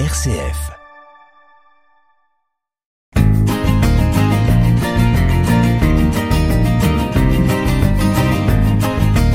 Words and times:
RCF. 0.00 0.72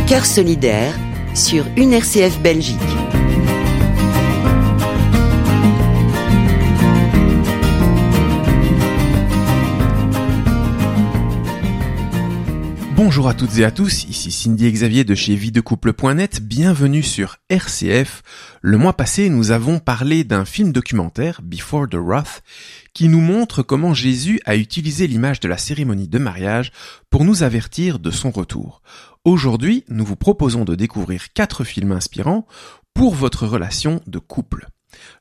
Cœur 0.06 0.26
solidaire 0.26 0.94
sur 1.34 1.64
une 1.78 1.94
RCF 1.94 2.42
Belgique. 2.42 2.78
Bonjour 13.10 13.28
à 13.28 13.34
toutes 13.34 13.58
et 13.58 13.66
à 13.66 13.72
tous, 13.72 14.04
ici 14.04 14.32
Cindy 14.32 14.68
et 14.68 14.72
Xavier 14.72 15.04
de 15.04 15.16
chez 15.16 15.34
videcouple.net, 15.34 16.44
bienvenue 16.44 17.02
sur 17.02 17.38
RCF. 17.50 18.22
Le 18.62 18.78
mois 18.78 18.94
passé, 18.94 19.30
nous 19.30 19.50
avons 19.50 19.80
parlé 19.80 20.24
d'un 20.24 20.46
film 20.46 20.72
documentaire, 20.72 21.42
Before 21.42 21.90
the 21.90 21.96
Wrath, 21.96 22.44
qui 22.94 23.08
nous 23.08 23.20
montre 23.20 23.64
comment 23.64 23.96
Jésus 23.96 24.40
a 24.46 24.56
utilisé 24.56 25.08
l'image 25.08 25.40
de 25.40 25.48
la 25.48 25.58
cérémonie 25.58 26.08
de 26.08 26.20
mariage 26.20 26.72
pour 27.10 27.26
nous 27.26 27.42
avertir 27.42 27.98
de 27.98 28.12
son 28.12 28.30
retour. 28.30 28.84
Aujourd'hui, 29.26 29.86
nous 29.90 30.06
vous 30.06 30.16
proposons 30.16 30.64
de 30.64 30.76
découvrir 30.76 31.34
quatre 31.34 31.64
films 31.64 31.94
inspirants 31.94 32.46
pour 32.94 33.16
votre 33.16 33.48
relation 33.48 34.02
de 34.06 34.20
couple. 34.20 34.68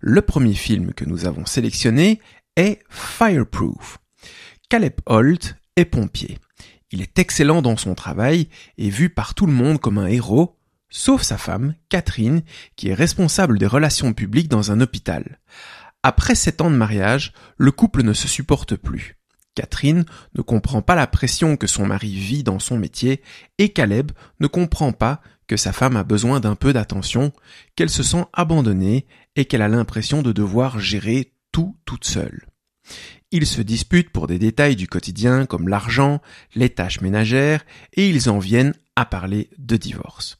Le 0.01 0.20
premier 0.20 0.53
film 0.53 0.93
que 0.93 1.07
nous 1.07 1.25
avons 1.25 1.47
sélectionné 1.47 2.20
est 2.55 2.81
Fireproof. 2.91 3.97
Caleb 4.69 4.93
Holt 5.07 5.57
est 5.77 5.87
pompier. 5.87 6.37
Il 6.91 7.02
est 7.02 7.19
excellent 7.19 7.62
dans 7.62 7.77
son 7.77 7.95
travail 7.95 8.48
et 8.78 8.88
vu 8.91 9.10
par 9.10 9.34
tout 9.34 9.47
le 9.47 9.52
monde 9.52 9.80
comme 9.80 9.98
un 9.98 10.06
héros, 10.06 10.56
sauf 10.88 11.23
sa 11.23 11.37
femme, 11.37 11.74
Catherine, 11.88 12.42
qui 12.77 12.88
est 12.88 12.95
responsable 12.95 13.59
des 13.59 13.66
relations 13.66 14.12
publiques 14.12 14.48
dans 14.48 14.73
un 14.73 14.80
hôpital. 14.80 15.38
Après 16.02 16.34
sept 16.34 16.61
ans 16.61 16.70
de 16.70 16.77
mariage, 16.77 17.33
le 17.56 17.72
couple 17.72 18.03
ne 18.03 18.12
se 18.12 18.28
supporte 18.28 18.77
plus. 18.77 19.19
Catherine 19.55 20.05
ne 20.34 20.42
comprend 20.42 20.83
pas 20.83 20.95
la 20.95 21.08
pression 21.08 21.56
que 21.56 21.67
son 21.67 21.84
mari 21.84 22.14
vit 22.14 22.45
dans 22.45 22.61
son 22.61 22.78
métier 22.78 23.23
et 23.58 23.70
Caleb 23.70 24.12
ne 24.41 24.47
comprend 24.47 24.92
pas 24.92 25.20
que 25.48 25.56
sa 25.56 25.73
femme 25.73 25.97
a 25.97 26.05
besoin 26.05 26.39
d'un 26.39 26.55
peu 26.55 26.73
d'attention, 26.73 27.33
qu'elle 27.75 27.91
se 27.91 28.02
sent 28.02 28.25
abandonnée 28.33 29.06
et 29.34 29.47
qu'elle 29.47 29.62
a 29.62 29.69
l'impression 29.69 30.23
de 30.23 30.30
devoir 30.30 30.78
gérer 30.78 31.33
tout 31.50 31.77
toute 31.84 32.05
seule. 32.05 32.47
Ils 33.31 33.47
se 33.47 33.61
disputent 33.61 34.11
pour 34.11 34.27
des 34.27 34.39
détails 34.39 34.77
du 34.77 34.89
quotidien 34.89 35.45
comme 35.45 35.69
l'argent, 35.69 36.23
les 36.55 36.71
tâches 36.71 37.03
ménagères, 37.03 37.65
et 37.93 38.09
ils 38.09 38.31
en 38.31 38.39
viennent 38.39 38.75
à 38.97 39.05
parler 39.05 39.51
de 39.59 39.77
divorce. 39.77 40.39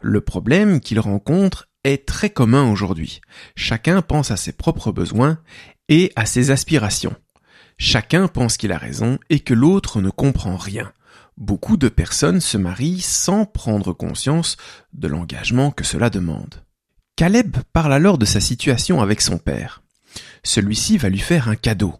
Le 0.00 0.20
problème 0.20 0.80
qu'ils 0.80 1.00
rencontrent 1.00 1.68
est 1.82 2.06
très 2.06 2.30
commun 2.30 2.70
aujourd'hui. 2.70 3.20
Chacun 3.56 4.02
pense 4.02 4.30
à 4.30 4.36
ses 4.36 4.52
propres 4.52 4.92
besoins 4.92 5.38
et 5.88 6.12
à 6.14 6.24
ses 6.24 6.52
aspirations. 6.52 7.16
Chacun 7.76 8.28
pense 8.28 8.56
qu'il 8.56 8.70
a 8.70 8.78
raison 8.78 9.18
et 9.28 9.40
que 9.40 9.54
l'autre 9.54 10.00
ne 10.00 10.10
comprend 10.10 10.56
rien. 10.56 10.92
Beaucoup 11.36 11.76
de 11.76 11.88
personnes 11.88 12.40
se 12.40 12.56
marient 12.56 13.00
sans 13.00 13.46
prendre 13.46 13.92
conscience 13.92 14.56
de 14.92 15.08
l'engagement 15.08 15.72
que 15.72 15.82
cela 15.82 16.08
demande. 16.08 16.62
Caleb 17.16 17.56
parle 17.72 17.92
alors 17.92 18.18
de 18.18 18.26
sa 18.26 18.40
situation 18.40 19.00
avec 19.00 19.20
son 19.20 19.38
père. 19.38 19.82
Celui-ci 20.44 20.98
va 20.98 21.08
lui 21.08 21.18
faire 21.18 21.48
un 21.48 21.56
cadeau 21.56 21.94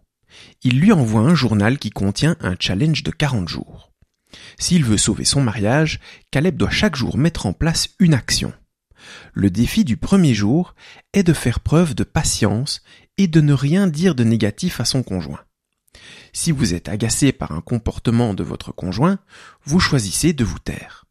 il 0.62 0.80
lui 0.80 0.92
envoie 0.92 1.22
un 1.22 1.34
journal 1.34 1.78
qui 1.78 1.90
contient 1.90 2.36
un 2.40 2.56
challenge 2.58 3.02
de 3.02 3.10
40 3.10 3.48
jours. 3.48 3.92
S'il 4.58 4.84
veut 4.84 4.98
sauver 4.98 5.24
son 5.24 5.42
mariage, 5.42 6.00
Caleb 6.30 6.56
doit 6.56 6.70
chaque 6.70 6.96
jour 6.96 7.16
mettre 7.18 7.46
en 7.46 7.52
place 7.52 7.90
une 7.98 8.14
action. 8.14 8.52
Le 9.34 9.50
défi 9.50 9.84
du 9.84 9.96
premier 9.96 10.34
jour 10.34 10.74
est 11.12 11.22
de 11.22 11.32
faire 11.32 11.60
preuve 11.60 11.94
de 11.94 12.04
patience 12.04 12.82
et 13.18 13.26
de 13.26 13.40
ne 13.40 13.52
rien 13.52 13.86
dire 13.86 14.14
de 14.14 14.24
négatif 14.24 14.80
à 14.80 14.84
son 14.84 15.02
conjoint. 15.02 15.40
Si 16.32 16.50
vous 16.50 16.74
êtes 16.74 16.88
agacé 16.88 17.32
par 17.32 17.52
un 17.52 17.60
comportement 17.60 18.32
de 18.34 18.42
votre 18.42 18.72
conjoint, 18.72 19.18
vous 19.64 19.80
choisissez 19.80 20.32
de 20.32 20.44
vous 20.44 20.58
taire. 20.58 21.04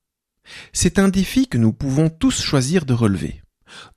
C'est 0.73 0.99
un 0.99 1.09
défi 1.09 1.47
que 1.47 1.57
nous 1.57 1.73
pouvons 1.73 2.09
tous 2.09 2.41
choisir 2.41 2.85
de 2.85 2.93
relever. 2.93 3.41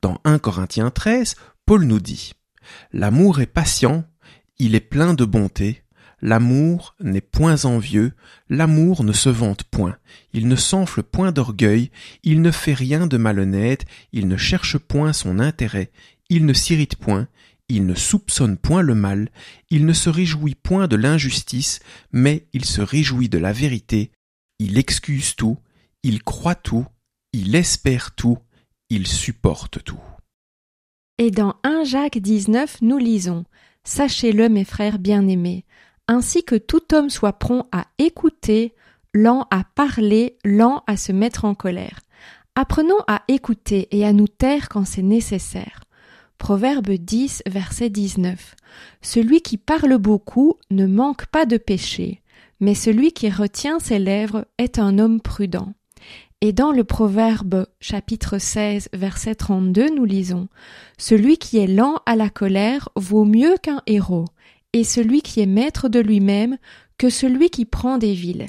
Dans 0.02 0.20
1 0.24 0.38
Corinthiens 0.38 0.90
13, 0.90 1.36
Paul 1.66 1.84
nous 1.84 2.00
dit 2.00 2.34
L'amour 2.92 3.40
est 3.40 3.46
patient, 3.46 4.04
il 4.58 4.74
est 4.74 4.80
plein 4.80 5.14
de 5.14 5.24
bonté, 5.24 5.82
l'amour 6.20 6.94
n'est 7.00 7.20
point 7.20 7.64
envieux, 7.64 8.12
l'amour 8.48 9.04
ne 9.04 9.12
se 9.12 9.28
vante 9.28 9.64
point, 9.64 9.96
il 10.32 10.48
ne 10.48 10.56
s'enfle 10.56 11.02
point 11.02 11.32
d'orgueil, 11.32 11.90
il 12.22 12.40
ne 12.40 12.50
fait 12.50 12.74
rien 12.74 13.06
de 13.06 13.16
malhonnête, 13.16 13.84
il 14.12 14.28
ne 14.28 14.36
cherche 14.36 14.78
point 14.78 15.12
son 15.12 15.38
intérêt, 15.38 15.90
il 16.30 16.46
ne 16.46 16.52
s'irrite 16.52 16.96
point, 16.96 17.28
il 17.68 17.86
ne 17.86 17.94
soupçonne 17.94 18.56
point 18.56 18.82
le 18.82 18.94
mal, 18.94 19.30
il 19.70 19.86
ne 19.86 19.92
se 19.92 20.10
réjouit 20.10 20.54
point 20.54 20.86
de 20.86 20.96
l'injustice, 20.96 21.80
mais 22.12 22.46
il 22.52 22.64
se 22.64 22.80
réjouit 22.80 23.28
de 23.28 23.38
la 23.38 23.52
vérité, 23.52 24.10
il 24.58 24.78
excuse 24.78 25.34
tout, 25.34 25.58
il 26.02 26.22
croit 26.22 26.54
tout, 26.54 26.86
il 27.32 27.54
espère 27.54 28.14
tout, 28.14 28.38
il 28.90 29.06
supporte 29.06 29.82
tout. 29.82 30.00
Et 31.18 31.30
dans 31.30 31.56
1 31.62 31.84
Jacques 31.84 32.18
19, 32.18 32.78
nous 32.82 32.98
lisons 32.98 33.44
Sachez-le, 33.84 34.48
mes 34.48 34.64
frères 34.64 34.98
bien-aimés, 34.98 35.64
ainsi 36.08 36.42
que 36.44 36.56
tout 36.56 36.94
homme 36.94 37.10
soit 37.10 37.34
prompt 37.34 37.68
à 37.70 37.86
écouter, 37.98 38.74
lent 39.12 39.46
à 39.50 39.64
parler, 39.74 40.38
lent 40.44 40.82
à 40.86 40.96
se 40.96 41.12
mettre 41.12 41.44
en 41.44 41.54
colère. 41.54 42.00
Apprenons 42.56 43.00
à 43.06 43.22
écouter 43.28 43.88
et 43.90 44.04
à 44.06 44.12
nous 44.12 44.28
taire 44.28 44.68
quand 44.68 44.86
c'est 44.86 45.02
nécessaire. 45.02 45.80
Proverbe 46.38 46.90
10, 46.90 47.42
verset 47.46 47.90
19. 47.90 48.54
Celui 49.02 49.40
qui 49.40 49.56
parle 49.56 49.98
beaucoup 49.98 50.54
ne 50.70 50.86
manque 50.86 51.26
pas 51.26 51.46
de 51.46 51.56
péché, 51.56 52.22
mais 52.60 52.74
celui 52.74 53.12
qui 53.12 53.30
retient 53.30 53.78
ses 53.78 53.98
lèvres 53.98 54.46
est 54.58 54.78
un 54.78 54.98
homme 54.98 55.20
prudent. 55.20 55.72
Et 56.40 56.52
dans 56.52 56.72
le 56.72 56.84
Proverbe 56.84 57.66
chapitre 57.80 58.38
16 58.38 58.90
verset 58.92 59.34
32 59.34 59.94
nous 59.94 60.04
lisons 60.04 60.48
Celui 60.98 61.38
qui 61.38 61.58
est 61.58 61.66
lent 61.66 61.96
à 62.06 62.16
la 62.16 62.28
colère 62.28 62.90
vaut 62.96 63.24
mieux 63.24 63.56
qu'un 63.62 63.82
héros, 63.86 64.26
et 64.72 64.84
celui 64.84 65.22
qui 65.22 65.40
est 65.40 65.46
maître 65.46 65.88
de 65.88 66.00
lui-même 66.00 66.58
que 66.98 67.08
celui 67.08 67.48
qui 67.48 67.64
prend 67.64 67.98
des 67.98 68.12
villes. 68.12 68.46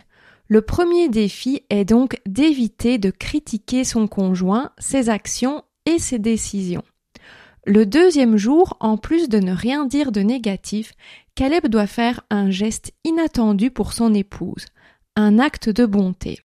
Le 0.48 0.62
premier 0.62 1.10
défi 1.10 1.62
est 1.70 1.86
donc 1.86 2.20
d'éviter 2.26 2.98
de 2.98 3.10
critiquer 3.10 3.84
son 3.84 4.08
conjoint, 4.08 4.72
ses 4.78 5.10
actions 5.10 5.64
et 5.86 5.98
ses 5.98 6.20
décisions. 6.20 6.84
Le 7.66 7.86
deuxième 7.86 8.38
jour, 8.38 8.78
en 8.80 8.98
plus 8.98 9.28
de 9.28 9.40
ne 9.40 9.52
rien 9.52 9.86
dire 9.86 10.12
de 10.12 10.22
négatif, 10.22 10.94
Caleb 11.34 11.68
doit 11.68 11.88
faire 11.88 12.22
un 12.30 12.52
geste 12.52 12.94
inattendu 13.04 13.72
pour 13.72 13.94
son 13.94 14.14
épouse, 14.14 14.68
un 15.16 15.40
acte 15.40 15.70
de 15.70 15.86
bonté. 15.86 16.42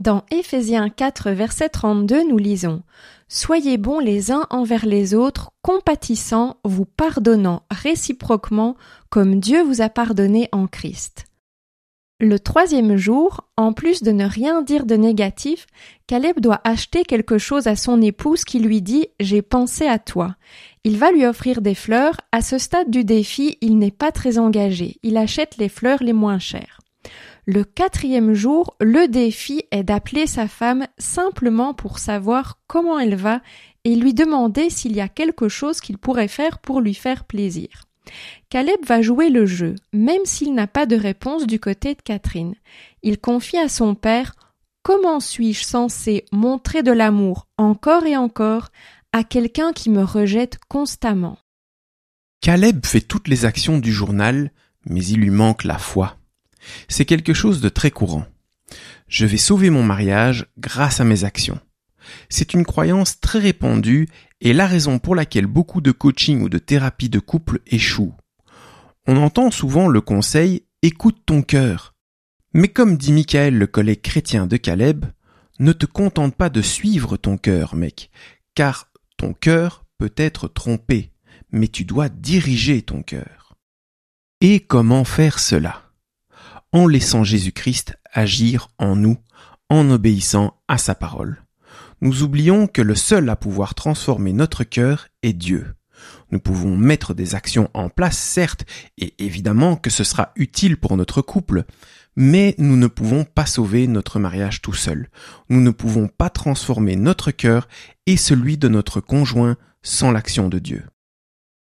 Dans 0.00 0.22
Éphésiens 0.30 0.90
4 0.90 1.30
verset 1.32 1.70
32 1.70 2.28
nous 2.28 2.38
lisons 2.38 2.82
Soyez 3.26 3.78
bons 3.78 3.98
les 3.98 4.30
uns 4.30 4.46
envers 4.48 4.86
les 4.86 5.12
autres, 5.12 5.50
compatissants, 5.60 6.56
vous 6.64 6.84
pardonnant 6.84 7.64
réciproquement 7.68 8.76
comme 9.10 9.40
Dieu 9.40 9.60
vous 9.62 9.80
a 9.80 9.88
pardonné 9.88 10.48
en 10.52 10.68
Christ. 10.68 11.26
Le 12.20 12.38
troisième 12.38 12.96
jour, 12.96 13.48
en 13.56 13.72
plus 13.72 14.02
de 14.02 14.12
ne 14.12 14.24
rien 14.24 14.62
dire 14.62 14.86
de 14.86 14.94
négatif, 14.94 15.66
Caleb 16.06 16.38
doit 16.38 16.60
acheter 16.62 17.02
quelque 17.02 17.38
chose 17.38 17.66
à 17.66 17.74
son 17.74 18.00
épouse 18.00 18.44
qui 18.44 18.60
lui 18.60 18.82
dit 18.82 19.08
J'ai 19.18 19.42
pensé 19.42 19.86
à 19.86 19.98
toi. 19.98 20.36
Il 20.84 20.96
va 20.96 21.10
lui 21.10 21.26
offrir 21.26 21.60
des 21.60 21.74
fleurs. 21.74 22.20
À 22.30 22.40
ce 22.40 22.58
stade 22.58 22.90
du 22.90 23.04
défi, 23.04 23.58
il 23.60 23.78
n'est 23.78 23.90
pas 23.90 24.12
très 24.12 24.38
engagé. 24.38 24.98
Il 25.02 25.16
achète 25.16 25.56
les 25.58 25.68
fleurs 25.68 26.02
les 26.02 26.12
moins 26.12 26.38
chères. 26.38 26.77
Le 27.50 27.64
quatrième 27.64 28.34
jour, 28.34 28.76
le 28.78 29.08
défi 29.08 29.62
est 29.70 29.82
d'appeler 29.82 30.26
sa 30.26 30.48
femme 30.48 30.86
simplement 30.98 31.72
pour 31.72 31.98
savoir 31.98 32.58
comment 32.66 32.98
elle 32.98 33.14
va 33.14 33.40
et 33.84 33.94
lui 33.94 34.12
demander 34.12 34.68
s'il 34.68 34.94
y 34.94 35.00
a 35.00 35.08
quelque 35.08 35.48
chose 35.48 35.80
qu'il 35.80 35.96
pourrait 35.96 36.28
faire 36.28 36.58
pour 36.58 36.82
lui 36.82 36.92
faire 36.92 37.24
plaisir. 37.24 37.86
Caleb 38.50 38.84
va 38.84 39.00
jouer 39.00 39.30
le 39.30 39.46
jeu, 39.46 39.76
même 39.94 40.26
s'il 40.26 40.52
n'a 40.52 40.66
pas 40.66 40.84
de 40.84 40.94
réponse 40.94 41.46
du 41.46 41.58
côté 41.58 41.94
de 41.94 42.02
Catherine. 42.02 42.54
Il 43.02 43.18
confie 43.18 43.56
à 43.56 43.70
son 43.70 43.94
père 43.94 44.34
Comment 44.82 45.18
suis-je 45.18 45.64
censé 45.64 46.26
montrer 46.30 46.82
de 46.82 46.92
l'amour 46.92 47.46
encore 47.56 48.04
et 48.04 48.18
encore 48.18 48.68
à 49.14 49.24
quelqu'un 49.24 49.72
qui 49.72 49.88
me 49.88 50.02
rejette 50.02 50.58
constamment? 50.68 51.38
Caleb 52.42 52.84
fait 52.84 53.00
toutes 53.00 53.26
les 53.26 53.46
actions 53.46 53.78
du 53.78 53.90
journal, 53.90 54.52
mais 54.84 55.02
il 55.02 55.20
lui 55.20 55.30
manque 55.30 55.64
la 55.64 55.78
foi. 55.78 56.17
C'est 56.88 57.04
quelque 57.04 57.34
chose 57.34 57.60
de 57.60 57.68
très 57.68 57.90
courant. 57.90 58.26
Je 59.08 59.26
vais 59.26 59.36
sauver 59.36 59.70
mon 59.70 59.82
mariage 59.82 60.46
grâce 60.58 61.00
à 61.00 61.04
mes 61.04 61.24
actions. 61.24 61.60
C'est 62.28 62.54
une 62.54 62.64
croyance 62.64 63.20
très 63.20 63.38
répandue 63.38 64.08
et 64.40 64.52
la 64.52 64.66
raison 64.66 64.98
pour 64.98 65.14
laquelle 65.14 65.46
beaucoup 65.46 65.80
de 65.80 65.92
coaching 65.92 66.42
ou 66.42 66.48
de 66.48 66.58
thérapie 66.58 67.08
de 67.08 67.18
couple 67.18 67.60
échouent. 67.66 68.14
On 69.06 69.16
entend 69.16 69.50
souvent 69.50 69.88
le 69.88 70.00
conseil 70.00 70.64
écoute 70.82 71.22
ton 71.26 71.42
cœur. 71.42 71.94
Mais 72.54 72.68
comme 72.68 72.96
dit 72.96 73.12
Michael 73.12 73.54
le 73.54 73.66
collègue 73.66 74.02
chrétien 74.02 74.46
de 74.46 74.56
Caleb, 74.56 75.06
ne 75.58 75.72
te 75.72 75.86
contente 75.86 76.34
pas 76.34 76.50
de 76.50 76.62
suivre 76.62 77.16
ton 77.16 77.36
cœur, 77.36 77.74
mec, 77.74 78.10
car 78.54 78.90
ton 79.16 79.34
cœur 79.34 79.84
peut 79.98 80.12
être 80.16 80.48
trompé, 80.48 81.12
mais 81.50 81.68
tu 81.68 81.84
dois 81.84 82.08
diriger 82.08 82.82
ton 82.82 83.02
cœur. 83.02 83.56
Et 84.40 84.60
comment 84.60 85.04
faire 85.04 85.40
cela? 85.40 85.87
En 86.72 86.86
laissant 86.86 87.24
Jésus-Christ 87.24 87.96
agir 88.12 88.68
en 88.78 88.94
nous, 88.94 89.16
en 89.70 89.90
obéissant 89.90 90.60
à 90.68 90.76
sa 90.76 90.94
parole. 90.94 91.42
Nous 92.02 92.22
oublions 92.22 92.66
que 92.66 92.82
le 92.82 92.94
seul 92.94 93.28
à 93.30 93.36
pouvoir 93.36 93.74
transformer 93.74 94.34
notre 94.34 94.64
cœur 94.64 95.08
est 95.22 95.32
Dieu. 95.32 95.74
Nous 96.30 96.38
pouvons 96.38 96.76
mettre 96.76 97.14
des 97.14 97.34
actions 97.34 97.70
en 97.72 97.88
place, 97.88 98.18
certes, 98.18 98.66
et 98.98 99.14
évidemment 99.18 99.76
que 99.76 99.88
ce 99.88 100.04
sera 100.04 100.32
utile 100.36 100.76
pour 100.76 100.96
notre 100.96 101.22
couple, 101.22 101.64
mais 102.16 102.54
nous 102.58 102.76
ne 102.76 102.86
pouvons 102.86 103.24
pas 103.24 103.46
sauver 103.46 103.86
notre 103.86 104.18
mariage 104.18 104.60
tout 104.60 104.74
seul. 104.74 105.08
Nous 105.48 105.60
ne 105.60 105.70
pouvons 105.70 106.06
pas 106.06 106.28
transformer 106.28 106.96
notre 106.96 107.30
cœur 107.30 107.66
et 108.06 108.16
celui 108.18 108.58
de 108.58 108.68
notre 108.68 109.00
conjoint 109.00 109.56
sans 109.82 110.10
l'action 110.10 110.48
de 110.48 110.58
Dieu. 110.58 110.84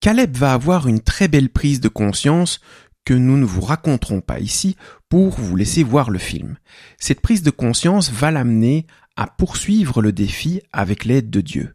Caleb 0.01 0.37
va 0.37 0.53
avoir 0.53 0.89
une 0.89 1.01
très 1.01 1.29
belle 1.29 1.51
prise 1.51 1.81
de 1.81 1.89
conscience 1.89 2.61
que 3.05 3.15
nous 3.15 3.37
ne 3.37 3.45
vous 3.45 3.61
raconterons 3.61 4.21
pas 4.21 4.41
ici 4.41 4.77
pour 5.09 5.31
vous 5.31 5.57
laisser 5.57 5.83
voir 5.83 6.11
le 6.11 6.19
film. 6.19 6.57
Cette 6.99 7.21
prise 7.21 7.43
de 7.43 7.51
conscience 7.51 8.11
va 8.11 8.31
l'amener 8.31 8.87
à 9.17 9.27
poursuivre 9.27 10.03
le 10.03 10.13
défi 10.13 10.61
avec 10.73 11.05
l'aide 11.05 11.31
de 11.31 11.41
Dieu. 11.41 11.75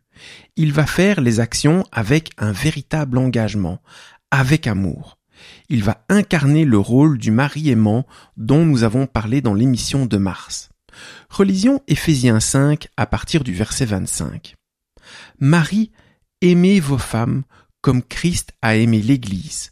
Il 0.55 0.71
va 0.71 0.85
faire 0.85 1.21
les 1.21 1.39
actions 1.39 1.83
avec 1.91 2.31
un 2.37 2.51
véritable 2.51 3.17
engagement, 3.17 3.81
avec 4.31 4.67
amour. 4.67 5.17
Il 5.69 5.83
va 5.83 6.05
incarner 6.09 6.65
le 6.65 6.77
rôle 6.77 7.17
du 7.17 7.31
mari 7.31 7.69
aimant 7.69 8.05
dont 8.37 8.65
nous 8.65 8.83
avons 8.83 9.05
parlé 9.05 9.41
dans 9.41 9.53
l'émission 9.53 10.05
de 10.05 10.17
mars. 10.17 10.69
Religion 11.29 11.81
Éphésiens 11.87 12.39
5 12.39 12.87
à 12.95 13.05
partir 13.05 13.43
du 13.43 13.53
verset 13.53 13.85
25. 13.85 14.55
Marie, 15.39 15.91
aimez 16.41 16.79
vos 16.79 16.97
femmes 16.97 17.43
comme 17.81 18.01
Christ 18.01 18.53
a 18.61 18.77
aimé 18.77 19.01
l'Église. 19.01 19.71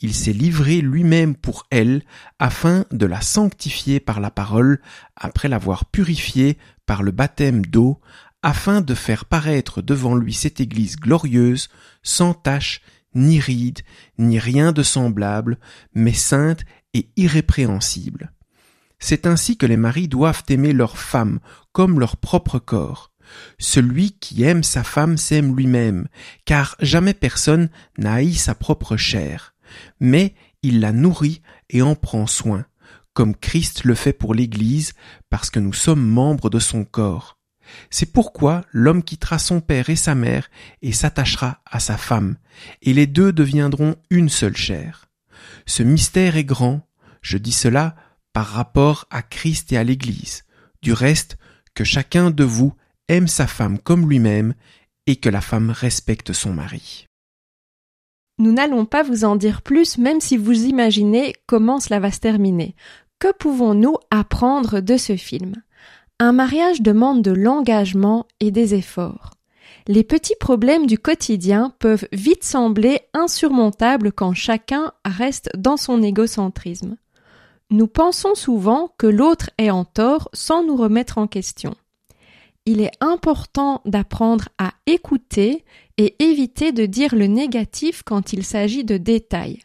Il 0.00 0.14
s'est 0.14 0.32
livré 0.32 0.80
lui-même 0.80 1.34
pour 1.36 1.66
elle 1.70 2.02
afin 2.38 2.84
de 2.90 3.06
la 3.06 3.20
sanctifier 3.20 4.00
par 4.00 4.20
la 4.20 4.30
parole 4.30 4.80
après 5.16 5.48
l'avoir 5.48 5.84
purifiée 5.86 6.58
par 6.84 7.02
le 7.02 7.10
baptême 7.10 7.64
d'eau 7.64 8.00
afin 8.42 8.82
de 8.82 8.94
faire 8.94 9.24
paraître 9.24 9.80
devant 9.80 10.14
lui 10.14 10.34
cette 10.34 10.60
Église 10.60 10.96
glorieuse, 10.96 11.68
sans 12.02 12.34
tache, 12.34 12.82
ni 13.14 13.40
ride, 13.40 13.80
ni 14.18 14.38
rien 14.38 14.72
de 14.72 14.82
semblable, 14.82 15.58
mais 15.94 16.12
sainte 16.12 16.64
et 16.92 17.08
irrépréhensible. 17.16 18.32
C'est 18.98 19.26
ainsi 19.26 19.56
que 19.56 19.66
les 19.66 19.76
maris 19.76 20.08
doivent 20.08 20.44
aimer 20.48 20.72
leur 20.72 20.98
femme 20.98 21.40
comme 21.72 21.98
leur 21.98 22.16
propre 22.16 22.58
corps. 22.58 23.12
Celui 23.58 24.12
qui 24.12 24.42
aime 24.44 24.62
sa 24.62 24.84
femme 24.84 25.16
s'aime 25.16 25.56
lui-même, 25.56 26.08
car 26.44 26.76
jamais 26.80 27.14
personne 27.14 27.70
n'a 27.96 28.14
haï 28.14 28.34
sa 28.34 28.54
propre 28.54 28.96
chair, 28.96 29.53
mais 30.00 30.34
il 30.62 30.80
la 30.80 30.92
nourrit 30.92 31.42
et 31.70 31.82
en 31.82 31.94
prend 31.94 32.26
soin, 32.26 32.66
comme 33.12 33.34
Christ 33.34 33.84
le 33.84 33.94
fait 33.94 34.12
pour 34.12 34.34
l'Église, 34.34 34.92
parce 35.30 35.50
que 35.50 35.60
nous 35.60 35.72
sommes 35.72 36.04
membres 36.04 36.50
de 36.50 36.58
son 36.58 36.84
corps. 36.84 37.38
C'est 37.90 38.12
pourquoi 38.12 38.64
l'homme 38.72 39.02
quittera 39.02 39.38
son 39.38 39.60
père 39.60 39.88
et 39.88 39.96
sa 39.96 40.14
mère 40.14 40.50
et 40.82 40.92
s'attachera 40.92 41.62
à 41.64 41.80
sa 41.80 41.96
femme, 41.96 42.36
et 42.82 42.92
les 42.92 43.06
deux 43.06 43.32
deviendront 43.32 43.96
une 44.10 44.28
seule 44.28 44.56
chair. 44.56 45.06
Ce 45.66 45.82
mystère 45.82 46.36
est 46.36 46.44
grand, 46.44 46.86
je 47.22 47.38
dis 47.38 47.52
cela 47.52 47.94
par 48.32 48.46
rapport 48.46 49.06
à 49.10 49.22
Christ 49.22 49.72
et 49.72 49.78
à 49.78 49.84
l'Église. 49.84 50.44
Du 50.82 50.92
reste, 50.92 51.38
que 51.74 51.84
chacun 51.84 52.30
de 52.30 52.44
vous 52.44 52.74
aime 53.08 53.28
sa 53.28 53.46
femme 53.46 53.78
comme 53.78 54.08
lui-même 54.08 54.54
et 55.06 55.16
que 55.16 55.28
la 55.28 55.40
femme 55.40 55.70
respecte 55.70 56.32
son 56.32 56.52
mari. 56.52 57.08
Nous 58.38 58.52
n'allons 58.52 58.84
pas 58.84 59.02
vous 59.02 59.24
en 59.24 59.36
dire 59.36 59.62
plus 59.62 59.98
même 59.98 60.20
si 60.20 60.36
vous 60.36 60.64
imaginez 60.64 61.34
comment 61.46 61.78
cela 61.78 62.00
va 62.00 62.10
se 62.10 62.20
terminer. 62.20 62.74
Que 63.18 63.32
pouvons-nous 63.32 63.96
apprendre 64.10 64.80
de 64.80 64.96
ce 64.96 65.16
film? 65.16 65.54
Un 66.18 66.32
mariage 66.32 66.82
demande 66.82 67.22
de 67.22 67.30
l'engagement 67.30 68.26
et 68.40 68.50
des 68.50 68.74
efforts. 68.74 69.30
Les 69.86 70.02
petits 70.02 70.36
problèmes 70.40 70.86
du 70.86 70.98
quotidien 70.98 71.72
peuvent 71.78 72.08
vite 72.12 72.44
sembler 72.44 73.00
insurmontables 73.12 74.12
quand 74.12 74.32
chacun 74.32 74.92
reste 75.04 75.50
dans 75.56 75.76
son 75.76 76.02
égocentrisme. 76.02 76.96
Nous 77.70 77.86
pensons 77.86 78.34
souvent 78.34 78.92
que 78.98 79.06
l'autre 79.06 79.50
est 79.58 79.70
en 79.70 79.84
tort 79.84 80.28
sans 80.32 80.64
nous 80.64 80.76
remettre 80.76 81.18
en 81.18 81.26
question. 81.26 81.74
Il 82.66 82.80
est 82.80 82.92
important 83.00 83.82
d'apprendre 83.84 84.48
à 84.58 84.72
écouter 84.86 85.64
et 85.98 86.22
éviter 86.22 86.72
de 86.72 86.86
dire 86.86 87.14
le 87.14 87.26
négatif 87.26 88.02
quand 88.04 88.32
il 88.32 88.44
s'agit 88.44 88.84
de 88.84 88.96
détails. 88.96 89.60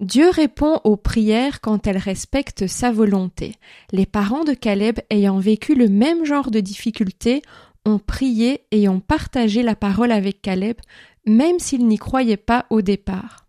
Dieu 0.00 0.30
répond 0.30 0.80
aux 0.82 0.96
prières 0.96 1.60
quand 1.60 1.86
elles 1.86 1.98
respectent 1.98 2.66
sa 2.66 2.90
volonté. 2.90 3.54
Les 3.92 4.06
parents 4.06 4.44
de 4.44 4.52
Caleb 4.52 4.98
ayant 5.10 5.38
vécu 5.38 5.74
le 5.74 5.88
même 5.88 6.24
genre 6.24 6.50
de 6.50 6.60
difficultés 6.60 7.42
ont 7.86 7.98
prié 7.98 8.64
et 8.72 8.88
ont 8.88 9.00
partagé 9.00 9.62
la 9.62 9.76
parole 9.76 10.12
avec 10.12 10.42
Caleb, 10.42 10.76
même 11.26 11.58
s'ils 11.58 11.86
n'y 11.86 11.98
croyaient 11.98 12.36
pas 12.36 12.66
au 12.70 12.82
départ. 12.82 13.46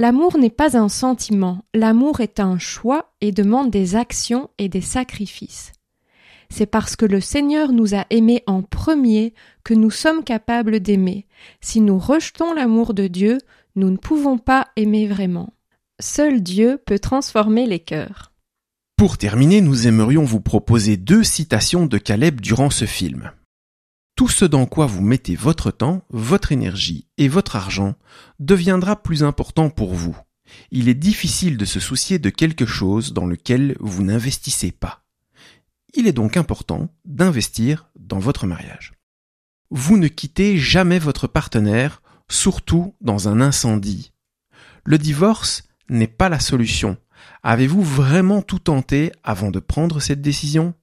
L'amour 0.00 0.38
n'est 0.38 0.50
pas 0.50 0.76
un 0.76 0.88
sentiment, 0.88 1.64
l'amour 1.74 2.20
est 2.20 2.40
un 2.40 2.58
choix 2.58 3.12
et 3.20 3.32
demande 3.32 3.70
des 3.70 3.96
actions 3.96 4.50
et 4.58 4.68
des 4.68 4.80
sacrifices. 4.80 5.72
C'est 6.54 6.66
parce 6.66 6.96
que 6.96 7.06
le 7.06 7.20
Seigneur 7.20 7.72
nous 7.72 7.94
a 7.94 8.06
aimés 8.10 8.42
en 8.46 8.62
premier 8.62 9.34
que 9.64 9.74
nous 9.74 9.90
sommes 9.90 10.24
capables 10.24 10.80
d'aimer. 10.80 11.26
Si 11.60 11.80
nous 11.80 11.98
rejetons 11.98 12.52
l'amour 12.52 12.94
de 12.94 13.06
Dieu, 13.06 13.38
nous 13.76 13.90
ne 13.90 13.96
pouvons 13.96 14.38
pas 14.38 14.68
aimer 14.76 15.06
vraiment. 15.06 15.52
Seul 16.00 16.42
Dieu 16.42 16.78
peut 16.84 16.98
transformer 16.98 17.66
les 17.66 17.80
cœurs. 17.80 18.32
Pour 18.96 19.18
terminer, 19.18 19.60
nous 19.60 19.86
aimerions 19.86 20.24
vous 20.24 20.40
proposer 20.40 20.96
deux 20.96 21.22
citations 21.22 21.86
de 21.86 21.98
Caleb 21.98 22.40
durant 22.40 22.70
ce 22.70 22.84
film. 22.84 23.30
Tout 24.16 24.28
ce 24.28 24.44
dans 24.44 24.66
quoi 24.66 24.86
vous 24.86 25.02
mettez 25.02 25.36
votre 25.36 25.70
temps, 25.70 26.02
votre 26.10 26.50
énergie 26.50 27.06
et 27.18 27.28
votre 27.28 27.54
argent 27.54 27.94
deviendra 28.40 29.00
plus 29.00 29.22
important 29.22 29.70
pour 29.70 29.94
vous. 29.94 30.16
Il 30.72 30.88
est 30.88 30.94
difficile 30.94 31.56
de 31.56 31.64
se 31.64 31.78
soucier 31.78 32.18
de 32.18 32.30
quelque 32.30 32.66
chose 32.66 33.12
dans 33.12 33.26
lequel 33.26 33.76
vous 33.78 34.02
n'investissez 34.02 34.72
pas. 34.72 35.04
Il 35.94 36.06
est 36.06 36.12
donc 36.12 36.36
important 36.36 36.88
d'investir 37.04 37.90
dans 37.98 38.18
votre 38.18 38.46
mariage. 38.46 38.92
Vous 39.70 39.96
ne 39.96 40.08
quittez 40.08 40.58
jamais 40.58 40.98
votre 40.98 41.26
partenaire, 41.26 42.02
surtout 42.30 42.94
dans 43.00 43.28
un 43.28 43.40
incendie. 43.40 44.12
Le 44.84 44.98
divorce 44.98 45.64
n'est 45.88 46.06
pas 46.06 46.28
la 46.28 46.40
solution. 46.40 46.96
Avez-vous 47.42 47.82
vraiment 47.82 48.42
tout 48.42 48.58
tenté 48.58 49.12
avant 49.22 49.50
de 49.50 49.60
prendre 49.60 50.00
cette 50.00 50.22
décision? 50.22 50.74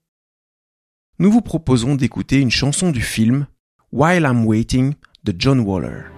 Nous 1.20 1.32
vous 1.32 1.42
proposons 1.42 1.96
d'écouter 1.96 2.40
une 2.40 2.52
chanson 2.52 2.92
du 2.92 3.02
film 3.02 3.48
While 3.92 4.24
I'm 4.24 4.46
Waiting 4.46 4.96
de 5.24 5.34
John 5.38 5.60
Waller. 5.62 6.15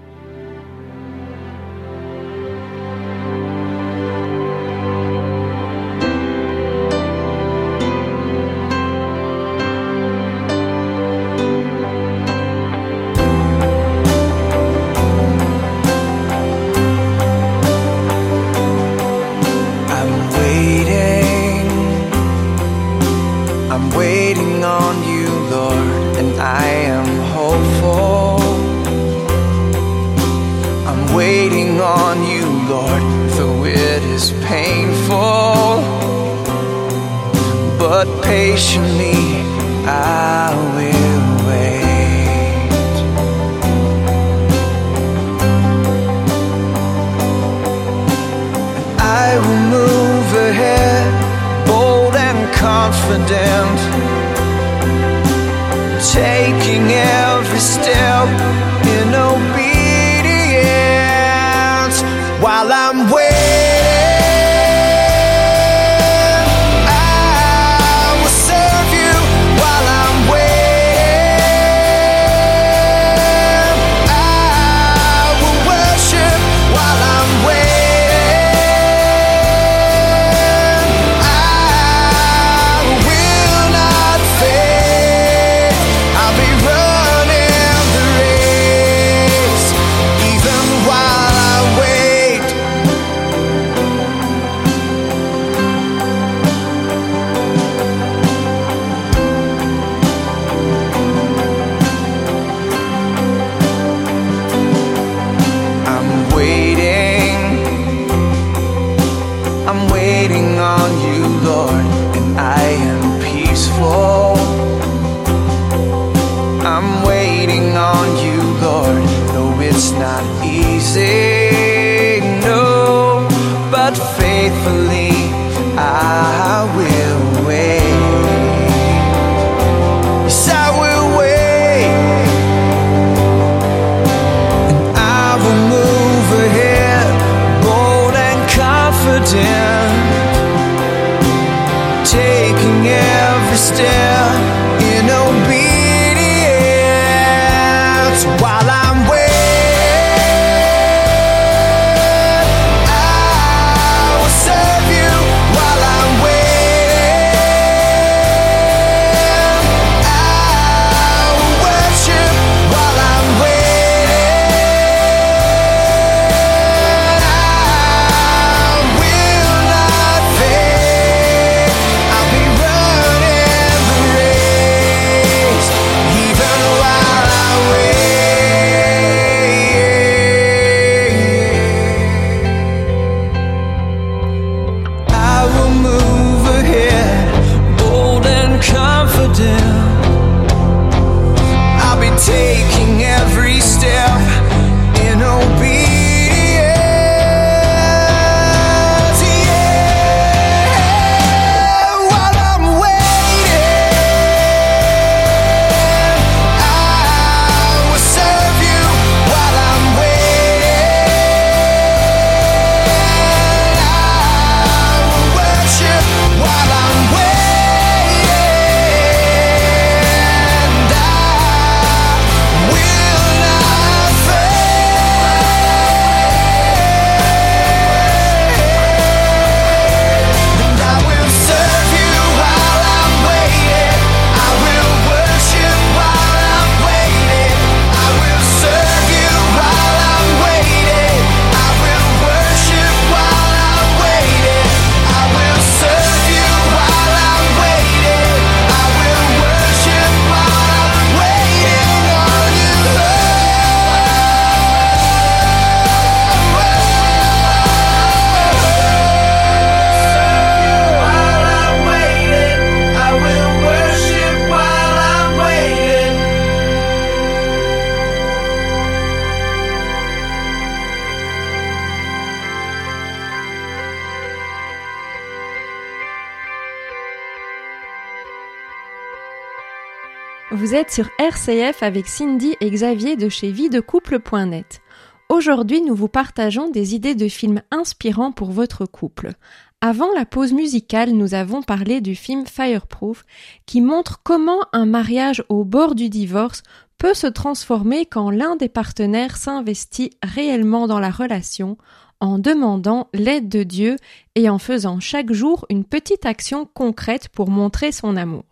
Vous 280.49 280.75
êtes 280.75 280.91
sur 280.91 281.09
RCF 281.19 281.83
avec 281.83 282.07
Cindy 282.07 282.55
et 282.61 282.71
Xavier 282.71 283.17
de 283.17 283.27
chez 283.27 283.51
videcouple.net. 283.51 284.79
Aujourd'hui, 285.27 285.81
nous 285.81 285.93
vous 285.93 286.07
partageons 286.07 286.69
des 286.69 286.95
idées 286.95 287.15
de 287.15 287.27
films 287.27 287.61
inspirants 287.69 288.31
pour 288.31 288.51
votre 288.51 288.85
couple. 288.85 289.33
Avant 289.81 290.09
la 290.13 290.25
pause 290.25 290.53
musicale, 290.53 291.11
nous 291.11 291.33
avons 291.33 291.63
parlé 291.63 291.99
du 291.99 292.15
film 292.15 292.45
Fireproof 292.47 293.25
qui 293.65 293.81
montre 293.81 294.21
comment 294.23 294.61
un 294.71 294.85
mariage 294.85 295.43
au 295.49 295.65
bord 295.65 295.95
du 295.95 296.07
divorce 296.07 296.63
peut 296.97 297.13
se 297.13 297.27
transformer 297.27 298.05
quand 298.05 298.29
l'un 298.29 298.55
des 298.55 298.69
partenaires 298.69 299.35
s'investit 299.35 300.11
réellement 300.23 300.87
dans 300.87 301.01
la 301.01 301.11
relation 301.11 301.77
en 302.21 302.39
demandant 302.39 303.09
l'aide 303.13 303.49
de 303.49 303.63
Dieu 303.63 303.97
et 304.35 304.49
en 304.49 304.59
faisant 304.59 305.01
chaque 305.01 305.33
jour 305.33 305.65
une 305.69 305.83
petite 305.83 306.25
action 306.25 306.65
concrète 306.73 307.27
pour 307.27 307.49
montrer 307.49 307.91
son 307.91 308.15
amour. 308.15 308.45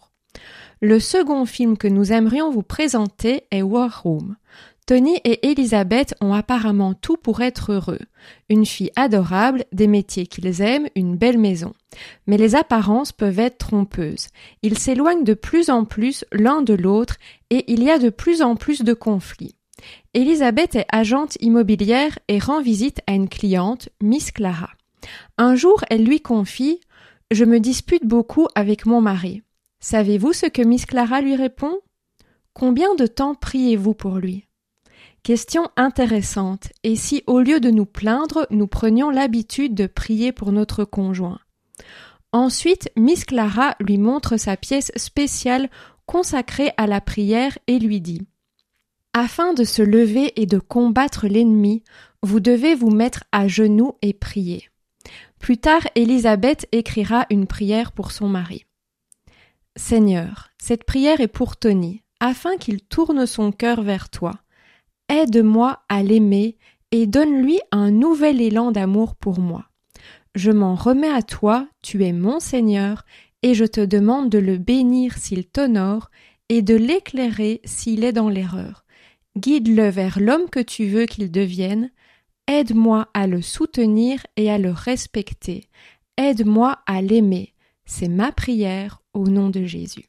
Le 0.81 0.99
second 0.99 1.45
film 1.45 1.77
que 1.77 1.87
nous 1.87 2.11
aimerions 2.11 2.51
vous 2.51 2.63
présenter 2.63 3.43
est 3.51 3.61
War 3.61 4.03
Room. 4.03 4.35
Tony 4.85 5.15
et 5.23 5.49
Elisabeth 5.49 6.13
ont 6.21 6.33
apparemment 6.33 6.93
tout 6.93 7.17
pour 7.17 7.41
être 7.41 7.71
heureux. 7.71 8.01
Une 8.49 8.65
fille 8.65 8.91
adorable, 8.95 9.65
des 9.71 9.87
métiers 9.87 10.27
qu'ils 10.27 10.61
aiment, 10.61 10.89
une 10.95 11.15
belle 11.15 11.39
maison. 11.39 11.73
Mais 12.27 12.37
les 12.37 12.55
apparences 12.55 13.11
peuvent 13.11 13.39
être 13.39 13.57
trompeuses. 13.57 14.27
Ils 14.61 14.77
s'éloignent 14.77 15.23
de 15.23 15.33
plus 15.33 15.71
en 15.71 15.85
plus 15.85 16.23
l'un 16.31 16.61
de 16.61 16.75
l'autre 16.75 17.15
et 17.49 17.71
il 17.71 17.83
y 17.83 17.89
a 17.89 17.97
de 17.97 18.09
plus 18.09 18.43
en 18.43 18.55
plus 18.55 18.83
de 18.83 18.93
conflits. 18.93 19.55
Elisabeth 20.13 20.75
est 20.75 20.87
agente 20.91 21.37
immobilière 21.41 22.19
et 22.27 22.37
rend 22.37 22.61
visite 22.61 23.01
à 23.07 23.13
une 23.13 23.29
cliente, 23.29 23.89
Miss 24.03 24.31
Clara. 24.31 24.69
Un 25.37 25.55
jour, 25.55 25.83
elle 25.89 26.03
lui 26.03 26.21
confie 26.21 26.79
Je 27.31 27.45
me 27.45 27.59
dispute 27.59 28.05
beaucoup 28.05 28.47
avec 28.53 28.85
mon 28.85 29.01
mari. 29.01 29.41
Savez-vous 29.87 30.33
ce 30.33 30.47
que 30.47 30.63
Miss 30.63 30.87
Clara 30.87 31.21
lui 31.21 31.35
répond? 31.35 31.79
Combien 32.53 32.95
de 32.95 33.05
temps 33.05 33.35
priez-vous 33.35 33.93
pour 33.93 34.15
lui? 34.15 34.47
Question 35.21 35.69
intéressante. 35.77 36.69
Et 36.81 36.95
si 36.95 37.21
au 37.27 37.39
lieu 37.39 37.59
de 37.59 37.69
nous 37.69 37.85
plaindre, 37.85 38.47
nous 38.49 38.65
prenions 38.65 39.11
l'habitude 39.11 39.75
de 39.75 39.85
prier 39.85 40.31
pour 40.31 40.51
notre 40.51 40.85
conjoint? 40.85 41.39
Ensuite, 42.31 42.89
Miss 42.97 43.25
Clara 43.25 43.75
lui 43.79 43.99
montre 43.99 44.37
sa 44.37 44.57
pièce 44.57 44.91
spéciale 44.95 45.69
consacrée 46.07 46.71
à 46.77 46.87
la 46.87 46.99
prière 46.99 47.55
et 47.67 47.77
lui 47.77 48.01
dit 48.01 48.23
Afin 49.13 49.53
de 49.53 49.63
se 49.63 49.83
lever 49.83 50.33
et 50.41 50.47
de 50.47 50.57
combattre 50.57 51.27
l'ennemi, 51.27 51.83
vous 52.23 52.39
devez 52.39 52.73
vous 52.73 52.89
mettre 52.89 53.23
à 53.31 53.47
genoux 53.47 53.93
et 54.01 54.13
prier. 54.13 54.67
Plus 55.37 55.59
tard, 55.59 55.87
Élisabeth 55.93 56.67
écrira 56.71 57.27
une 57.29 57.45
prière 57.45 57.91
pour 57.91 58.11
son 58.11 58.27
mari. 58.27 58.65
Seigneur, 59.77 60.49
cette 60.57 60.85
prière 60.85 61.19
est 61.19 61.27
pour 61.27 61.57
Tony, 61.57 62.01
afin 62.19 62.55
qu'il 62.57 62.81
tourne 62.81 63.25
son 63.25 63.51
cœur 63.51 63.81
vers 63.81 64.09
toi. 64.09 64.31
Aide-moi 65.09 65.79
à 65.89 66.01
l'aimer 66.01 66.57
et 66.91 67.07
donne-lui 67.07 67.59
un 67.71 67.91
nouvel 67.91 68.41
élan 68.41 68.71
d'amour 68.71 69.15
pour 69.15 69.39
moi. 69.39 69.65
Je 70.33 70.51
m'en 70.51 70.75
remets 70.75 71.11
à 71.11 71.21
toi, 71.21 71.67
tu 71.81 72.03
es 72.05 72.13
mon 72.13 72.39
Seigneur, 72.39 73.05
et 73.43 73.53
je 73.53 73.65
te 73.65 73.81
demande 73.81 74.29
de 74.29 74.39
le 74.39 74.57
bénir 74.57 75.17
s'il 75.17 75.45
t'honore 75.45 76.09
et 76.49 76.61
de 76.61 76.75
l'éclairer 76.75 77.61
s'il 77.65 78.03
est 78.03 78.13
dans 78.13 78.29
l'erreur. 78.29 78.85
Guide-le 79.37 79.89
vers 79.89 80.19
l'homme 80.19 80.49
que 80.49 80.61
tu 80.61 80.87
veux 80.87 81.05
qu'il 81.05 81.31
devienne. 81.31 81.91
Aide-moi 82.47 83.09
à 83.13 83.27
le 83.27 83.41
soutenir 83.41 84.25
et 84.37 84.49
à 84.49 84.57
le 84.57 84.71
respecter. 84.71 85.65
Aide-moi 86.17 86.79
à 86.85 87.01
l'aimer. 87.01 87.53
C'est 87.85 88.07
ma 88.07 88.31
prière 88.31 89.01
au 89.15 89.27
nom 89.27 89.49
de 89.49 89.63
Jésus. 89.63 90.05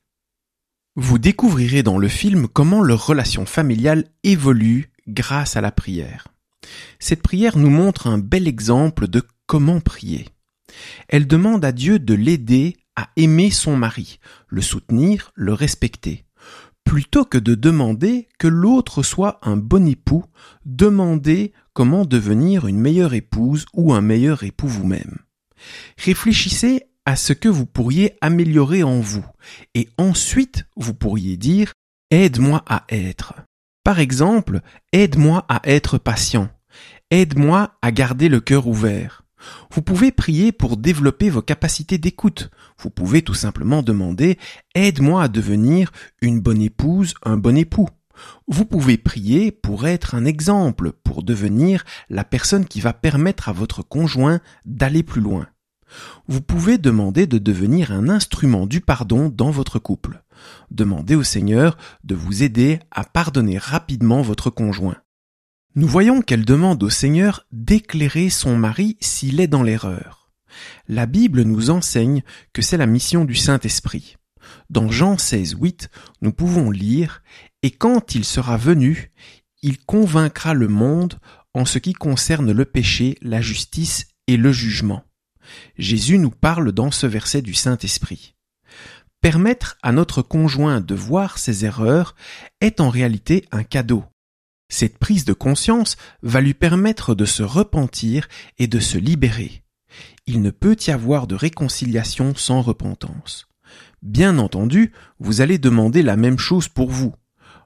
Vous 0.97 1.19
découvrirez 1.19 1.83
dans 1.83 1.99
le 1.99 2.09
film 2.09 2.49
comment 2.49 2.83
leur 2.83 3.07
relation 3.07 3.47
familiale 3.47 4.05
évolue 4.25 4.91
grâce 5.07 5.57
à 5.57 5.61
la 5.61 5.71
prière. 5.71 6.29
Cette 6.99 7.23
prière 7.23 7.57
nous 7.57 7.71
montre 7.71 8.07
un 8.07 8.19
bel 8.19 8.49
exemple 8.49 9.07
de 9.07 9.23
comment 9.47 9.81
prier. 9.81 10.27
Elle 11.09 11.27
demande 11.27 11.65
à 11.65 11.73
Dieu 11.73 11.99
de 11.99 12.15
l'aider 12.15 12.77
à 12.97 13.11
aimer 13.17 13.51
son 13.51 13.77
mari, 13.77 14.19
le 14.49 14.63
soutenir, 14.63 15.33
le 15.35 15.53
respecter. 15.53 16.25
Plutôt 16.85 17.25
que 17.25 17.39
de 17.39 17.55
demander 17.55 18.29
que 18.39 18.49
l'autre 18.49 19.03
soit 19.03 19.39
un 19.43 19.57
bon 19.57 19.87
époux, 19.87 20.25
demandez 20.65 21.53
comment 21.73 22.05
devenir 22.05 22.67
une 22.67 22.81
meilleure 22.81 23.15
épouse 23.15 23.67
ou 23.75 23.93
un 23.93 24.01
meilleur 24.01 24.45
époux 24.45 24.69
vous-même. 24.69 25.19
Réfléchissez 25.99 26.85
à 27.07 27.17
ce 27.17 27.33
que 27.33 27.49
vous 27.49 27.67
pourriez 27.67 28.19
améliorer 28.21 28.83
en 28.83 29.01
vous 29.01 29.25
et 29.75 29.89
ensuite 29.97 30.67
vous 30.77 30.93
pourriez 30.93 31.37
dire 31.37 31.73
aide-moi 32.11 32.63
à 32.67 32.85
être. 32.89 33.35
Par 33.85 34.01
exemple, 34.01 34.61
aide-moi 34.93 35.47
à 35.49 35.61
être 35.65 35.99
patient. 35.99 36.49
Aide-moi 37.13 37.79
à 37.81 37.93
garder 37.93 38.29
le 38.29 38.41
cœur 38.41 38.67
ouvert. 38.67 39.23
Vous 39.71 39.83
pouvez 39.83 40.11
prier 40.11 40.51
pour 40.51 40.77
développer 40.77 41.31
vos 41.31 41.43
capacités 41.43 41.99
d'écoute. 41.99 42.51
Vous 42.81 42.91
pouvez 42.91 43.23
tout 43.23 43.35
simplement 43.35 43.83
demander 43.83 44.39
Aide-moi 44.75 45.23
à 45.23 45.29
devenir 45.29 45.93
une 46.21 46.41
bonne 46.41 46.63
épouse, 46.63 47.15
un 47.23 47.37
bon 47.37 47.57
époux. 47.57 47.89
Vous 48.49 48.65
pouvez 48.65 48.99
prier 48.99 49.53
pour 49.53 49.87
être 49.87 50.17
un 50.17 50.25
exemple, 50.25 50.91
pour 51.05 51.23
devenir 51.23 51.85
la 52.09 52.25
personne 52.25 52.65
qui 52.65 52.81
va 52.81 52.93
permettre 52.93 53.49
à 53.49 53.53
votre 53.53 53.83
conjoint 53.83 54.41
d'aller 54.65 55.05
plus 55.05 55.21
loin. 55.21 55.47
Vous 56.29 56.41
pouvez 56.41 56.79
demander 56.79 57.27
de 57.27 57.39
devenir 57.39 57.93
un 57.93 58.09
instrument 58.09 58.67
du 58.67 58.81
pardon 58.81 59.29
dans 59.29 59.51
votre 59.51 59.79
couple. 59.79 60.23
Demandez 60.71 61.15
au 61.15 61.23
Seigneur 61.23 61.77
de 62.05 62.15
vous 62.15 62.43
aider 62.43 62.81
à 62.91 63.05
pardonner 63.05 63.59
rapidement 63.59 64.23
votre 64.23 64.51
conjoint. 64.51 64.97
Nous 65.75 65.87
voyons 65.87 66.23
qu'elle 66.23 66.45
demande 66.45 66.83
au 66.83 66.91
Seigneur 66.91 67.47
d'éclairer 67.53 68.31
son 68.31 68.57
mari 68.57 68.97
s'il 69.01 69.41
est 69.41 69.47
dans 69.47 69.63
l'erreur. 69.63 70.31
La 70.89 71.07
Bible 71.07 71.43
nous 71.43 71.71
enseigne 71.71 72.23
que 72.53 72.63
c'est 72.63 72.79
la 72.79 72.87
mission 72.87 73.25
du 73.25 73.35
Saint-Esprit. 73.35 74.17
Dans 74.71 74.89
Jean 74.91 75.19
16, 75.19 75.57
8, 75.61 75.91
nous 76.23 76.33
pouvons 76.33 76.71
lire 76.71 77.23
Et 77.63 77.71
quand 77.71 78.15
il 78.15 78.25
sera 78.25 78.57
venu, 78.57 79.13
il 79.63 79.79
convaincra 79.79 80.55
le 80.55 80.69
monde 80.69 81.19
en 81.55 81.65
ce 81.65 81.79
qui 81.79 81.93
concerne 81.93 82.53
le 82.53 82.65
péché, 82.65 83.17
la 83.23 83.41
justice 83.41 84.09
et 84.27 84.37
le 84.37 84.53
jugement. 84.53 85.06
Jésus 85.79 86.19
nous 86.19 86.31
parle 86.31 86.73
dans 86.73 86.91
ce 86.91 87.07
verset 87.07 87.43
du 87.43 87.55
Saint-Esprit. 87.55 88.35
Permettre 89.21 89.77
à 89.83 89.93
notre 89.93 90.23
conjoint 90.23 90.81
de 90.81 90.95
voir 90.95 91.39
ses 91.39 91.65
erreurs 91.65 92.15
est 92.61 92.81
en 92.81 92.91
réalité 92.91 93.45
un 93.51 93.65
cadeau. 93.65 94.05
Cette 94.69 94.99
prise 94.99 95.25
de 95.25 95.33
conscience 95.33 95.97
va 96.23 96.41
lui 96.41 96.55
permettre 96.55 97.15
de 97.15 97.25
se 97.25 97.43
repentir 97.43 98.29
et 98.59 98.67
de 98.67 98.81
se 98.81 98.99
libérer. 98.99 99.63
Il 100.27 100.43
ne 100.43 100.51
peut 100.51 100.77
y 100.87 100.91
avoir 100.91 101.27
de 101.27 101.35
réconciliation 101.35 102.35
sans 102.35 102.63
repentance. 102.63 103.49
Bien 104.03 104.39
entendu, 104.39 104.93
vous 105.19 105.41
allez 105.41 105.59
demander 105.59 106.03
la 106.03 106.17
même 106.17 106.39
chose 106.39 106.69
pour 106.69 106.91
vous. 106.91 107.15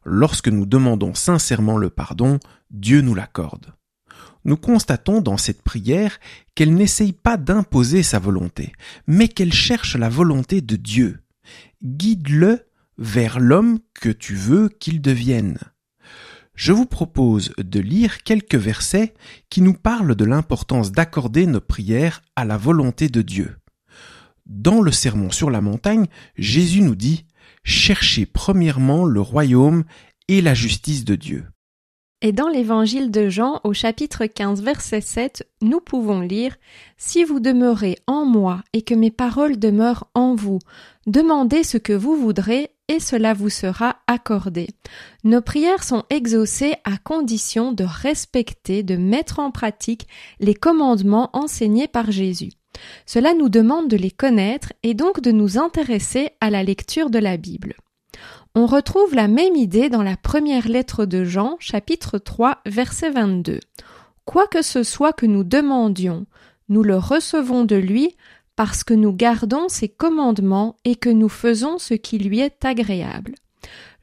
Lorsque 0.05 0.49
nous 0.49 0.67
demandons 0.67 1.15
sincèrement 1.15 1.77
le 1.77 1.91
pardon, 1.91 2.39
Dieu 2.71 3.01
nous 3.01 3.15
l'accorde. 3.15 3.75
Nous 4.45 4.57
constatons 4.57 5.21
dans 5.21 5.37
cette 5.37 5.63
prière 5.63 6.19
qu'elle 6.55 6.75
n'essaye 6.75 7.13
pas 7.13 7.37
d'imposer 7.37 8.03
sa 8.03 8.19
volonté, 8.19 8.73
mais 9.07 9.29
qu'elle 9.29 9.53
cherche 9.53 9.97
la 9.97 10.09
volonté 10.09 10.61
de 10.61 10.77
Dieu. 10.77 11.21
Guide-le 11.83 12.67
vers 12.99 13.41
l'homme 13.41 13.79
que 13.95 14.11
tu 14.11 14.35
veux 14.35 14.69
qu'il 14.69 15.01
devienne 15.01 15.59
je 16.61 16.73
vous 16.73 16.85
propose 16.85 17.55
de 17.57 17.81
lire 17.81 18.23
quelques 18.23 18.55
versets 18.55 19.15
qui 19.49 19.63
nous 19.63 19.73
parlent 19.73 20.15
de 20.15 20.27
l'importance 20.27 20.93
d'accorder 20.93 21.47
nos 21.47 21.63
prières 21.63 22.21
à 22.37 22.45
la 22.45 22.59
volonté 22.59 23.09
de 23.09 23.23
Dieu. 23.23 23.57
Dans 24.45 24.83
le 24.83 24.93
Sermon 24.93 25.31
sur 25.31 25.49
la 25.49 25.63
montagne, 25.63 26.05
Jésus 26.37 26.83
nous 26.83 26.97
dit 26.97 27.25
Cherchez 27.65 28.27
premièrement 28.27 29.07
le 29.07 29.23
royaume 29.23 29.85
et 30.29 30.43
la 30.43 30.53
justice 30.53 31.07
de 31.07 31.15
Dieu. 31.15 31.47
Et 32.23 32.33
dans 32.33 32.49
l'évangile 32.49 33.11
de 33.11 33.31
Jean, 33.31 33.61
au 33.65 33.73
chapitre 33.73 34.27
15, 34.27 34.63
verset 34.63 35.01
7, 35.01 35.49
nous 35.63 35.81
pouvons 35.81 36.21
lire 36.21 36.57
Si 36.99 37.25
vous 37.25 37.41
demeurez 37.41 37.97
en 38.07 38.27
moi 38.27 38.63
et 38.75 38.83
que 38.83 38.95
mes 38.95 39.11
paroles 39.11 39.59
demeurent 39.59 40.07
en 40.15 40.35
vous, 40.35 40.59
demandez 41.07 41.65
ce 41.65 41.79
que 41.79 41.95
vous 41.95 42.17
voudrez 42.17 42.73
et 42.89 43.01
cela 43.01 43.33
vous 43.33 43.49
sera 43.49 43.97
accordé. 44.07 44.69
Nos 45.25 45.41
prières 45.41 45.83
sont 45.83 46.05
exaucées 46.11 46.75
à 46.85 46.99
condition 46.99 47.73
de 47.73 47.85
respecter, 47.85 48.83
de 48.83 48.97
mettre 48.97 49.39
en 49.39 49.51
pratique 49.51 50.07
les 50.41 50.55
commandements 50.55 51.31
enseignés 51.33 51.89
par 51.89 52.11
Jésus. 52.11 52.51
Cela 53.07 53.33
nous 53.33 53.49
demande 53.49 53.89
de 53.89 53.97
les 53.97 54.11
connaître 54.11 54.75
et 54.83 54.93
donc 54.93 55.23
de 55.23 55.33
nous 55.33 55.57
intéresser 55.57 56.31
à 56.43 56.51
la 56.51 56.63
lecture 56.63 57.09
de 57.09 57.19
la 57.19 57.39
Bible. 57.39 57.77
On 58.57 58.67
retrouve 58.67 59.15
la 59.15 59.29
même 59.29 59.55
idée 59.55 59.89
dans 59.91 60.03
la 60.03 60.17
première 60.17 60.67
lettre 60.67 61.05
de 61.05 61.23
Jean, 61.23 61.57
chapitre 61.61 62.19
3, 62.19 62.59
verset 62.67 63.11
22. 63.11 63.61
Quoi 64.25 64.49
que 64.49 64.61
ce 64.61 64.83
soit 64.83 65.13
que 65.13 65.25
nous 65.27 65.45
demandions, 65.45 66.27
nous 66.69 66.83
le 66.83 66.97
recevons 66.97 67.65
de 67.65 67.77
lui 67.77 68.17
parce 68.57 68.83
que 68.83 68.93
nous 68.93 69.13
gardons 69.13 69.69
ses 69.69 69.89
commandements 69.89 70.77
et 70.85 70.97
que 70.97 71.09
nous 71.09 71.29
faisons 71.29 71.79
ce 71.79 71.95
qui 71.95 72.19
lui 72.19 72.41
est 72.41 72.65
agréable. 72.65 73.37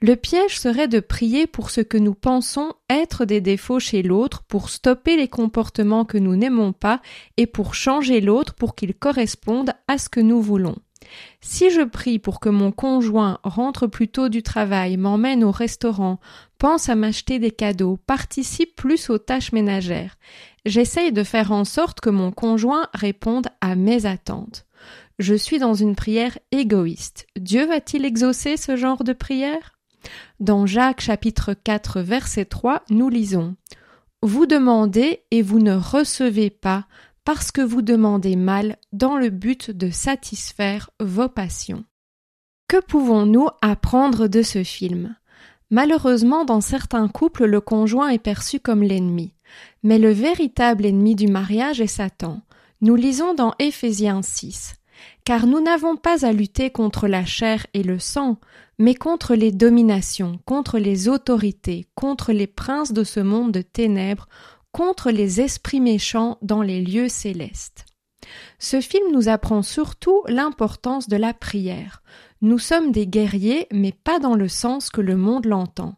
Le 0.02 0.16
piège 0.16 0.58
serait 0.58 0.88
de 0.88 1.02
prier 1.02 1.46
pour 1.46 1.70
ce 1.70 1.82
que 1.82 1.98
nous 1.98 2.14
pensons 2.14 2.72
être 2.90 3.26
des 3.26 3.42
défauts 3.42 3.80
chez 3.80 4.02
l'autre, 4.02 4.44
pour 4.44 4.70
stopper 4.70 5.18
les 5.18 5.28
comportements 5.28 6.06
que 6.06 6.18
nous 6.18 6.38
n'aimons 6.38 6.72
pas 6.72 7.02
et 7.36 7.48
pour 7.48 7.76
changer 7.76 8.22
l'autre 8.22 8.54
pour 8.54 8.76
qu'il 8.76 8.94
corresponde 8.94 9.74
à 9.90 9.98
ce 9.98 10.08
que 10.08 10.22
nous 10.22 10.42
voulons. 10.42 10.78
Si 11.42 11.70
je 11.70 11.82
prie 11.82 12.20
pour 12.20 12.40
que 12.40 12.50
mon 12.50 12.72
conjoint 12.72 13.40
rentre 13.44 13.88
plus 13.88 14.08
tôt 14.08 14.30
du 14.30 14.44
travail, 14.44 14.98
m'emmène 14.98 15.44
au 15.44 15.52
restaurant, 15.52 16.20
pense 16.58 16.90
à 16.90 16.96
m'acheter 16.96 17.40
des 17.40 17.52
cadeaux, 17.52 17.98
participe 18.06 18.76
plus 18.76 19.10
aux 19.10 19.18
tâches 19.18 19.52
ménagères, 19.52 20.18
j'essaye 20.66 21.12
de 21.12 21.24
faire 21.24 21.52
en 21.52 21.66
sorte 21.66 22.02
que 22.02 22.10
mon 22.10 22.32
conjoint 22.32 22.88
réponde 22.94 23.48
à 23.62 23.76
mes 23.76 24.06
attentes. 24.06 24.66
Je 25.20 25.34
suis 25.34 25.58
dans 25.58 25.74
une 25.74 25.96
prière 25.96 26.38
égoïste. 26.52 27.26
Dieu 27.38 27.66
va-t-il 27.66 28.06
exaucer 28.06 28.56
ce 28.58 28.76
genre 28.76 29.04
de 29.04 29.14
prière? 29.14 29.74
Dans 30.40 30.66
Jacques 30.68 31.02
chapitre 31.02 31.54
4 31.54 32.02
verset 32.02 32.46
3, 32.46 32.84
nous 32.90 33.10
lisons 33.10 33.56
Vous 34.22 34.46
demandez 34.46 35.24
et 35.32 35.42
vous 35.42 35.60
ne 35.60 35.74
recevez 35.74 36.50
pas 36.50 36.86
parce 37.28 37.52
que 37.52 37.60
vous 37.60 37.82
demandez 37.82 38.38
mal 38.38 38.78
dans 38.94 39.18
le 39.18 39.30
but 39.30 39.70
de 39.70 39.90
satisfaire 39.90 40.92
vos 41.02 41.28
passions. 41.28 41.84
Que 42.70 42.80
pouvons-nous 42.80 43.50
apprendre 43.62 44.30
de 44.30 44.42
ce 44.42 44.64
film? 44.64 45.14
Malheureusement, 45.70 46.46
dans 46.46 46.62
certains 46.62 47.10
couples, 47.10 47.44
le 47.44 47.60
conjoint 47.60 48.08
est 48.08 48.18
perçu 48.18 48.62
comme 48.62 48.82
l'ennemi. 48.82 49.34
Mais 49.84 50.00
le 50.00 50.12
véritable 50.12 50.86
ennemi 50.86 51.16
du 51.16 51.28
mariage 51.28 51.82
est 51.82 51.88
Satan. 51.88 52.40
Nous 52.80 52.96
lisons 52.96 53.34
dans 53.34 53.54
Éphésiens 53.60 54.22
6. 54.22 54.76
Car 55.26 55.48
nous 55.48 55.60
n'avons 55.60 55.98
pas 55.98 56.26
à 56.26 56.32
lutter 56.32 56.70
contre 56.70 57.10
la 57.10 57.26
chair 57.26 57.68
et 57.74 57.84
le 57.84 58.00
sang, 58.00 58.38
mais 58.80 58.96
contre 58.96 59.36
les 59.36 59.52
dominations, 59.52 60.40
contre 60.46 60.80
les 60.80 61.10
autorités, 61.10 61.88
contre 61.94 62.32
les 62.32 62.48
princes 62.48 62.94
de 62.94 63.04
ce 63.04 63.20
monde 63.20 63.52
de 63.52 63.62
ténèbres, 63.62 64.30
contre 64.78 65.10
les 65.10 65.42
esprits 65.42 65.80
méchants 65.80 66.38
dans 66.44 66.62
les 66.62 66.82
lieux 66.82 67.10
célestes. 67.10 67.88
Ce 68.60 68.80
film 68.80 69.12
nous 69.12 69.28
apprend 69.28 69.64
surtout 69.64 70.22
l'importance 70.28 71.10
de 71.10 71.18
la 71.18 71.34
prière. 71.34 72.04
Nous 72.44 72.60
sommes 72.60 72.92
des 72.92 73.08
guerriers, 73.08 73.66
mais 73.72 73.92
pas 73.92 74.20
dans 74.20 74.36
le 74.36 74.48
sens 74.48 74.92
que 74.92 75.02
le 75.02 75.18
monde 75.18 75.48
l'entend. 75.48 75.96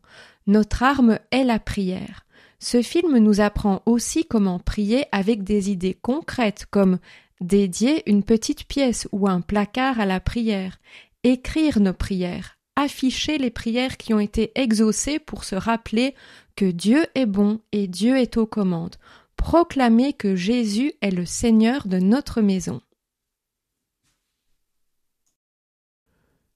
Notre 0.47 0.81
arme 0.81 1.19
est 1.31 1.43
la 1.43 1.59
prière. 1.59 2.25
Ce 2.59 2.81
film 2.81 3.17
nous 3.17 3.41
apprend 3.41 3.81
aussi 3.85 4.23
comment 4.23 4.59
prier 4.59 5.07
avec 5.11 5.43
des 5.43 5.69
idées 5.69 5.97
concrètes 6.01 6.65
comme 6.71 6.99
dédier 7.41 8.09
une 8.09 8.23
petite 8.23 8.63
pièce 8.63 9.09
ou 9.11 9.27
un 9.27 9.41
placard 9.41 9.99
à 9.99 10.05
la 10.05 10.21
prière, 10.21 10.79
écrire 11.25 11.81
nos 11.81 11.93
prières, 11.93 12.55
afficher 12.77 13.39
les 13.39 13.51
prières 13.51 13.97
qui 13.97 14.13
ont 14.13 14.21
été 14.21 14.53
exaucées 14.55 15.19
pour 15.19 15.43
se 15.43 15.55
rappeler 15.55 16.15
que 16.59 16.65
Dieu 16.65 17.05
est 17.15 17.25
bon 17.25 17.61
et 17.71 17.87
Dieu 17.87 18.17
est 18.17 18.35
aux 18.35 18.45
commandes, 18.45 18.97
proclamer 19.37 20.11
que 20.11 20.35
Jésus 20.35 20.91
est 21.01 21.09
le 21.09 21.25
Seigneur 21.25 21.87
de 21.87 21.99
notre 21.99 22.41
maison. 22.41 22.81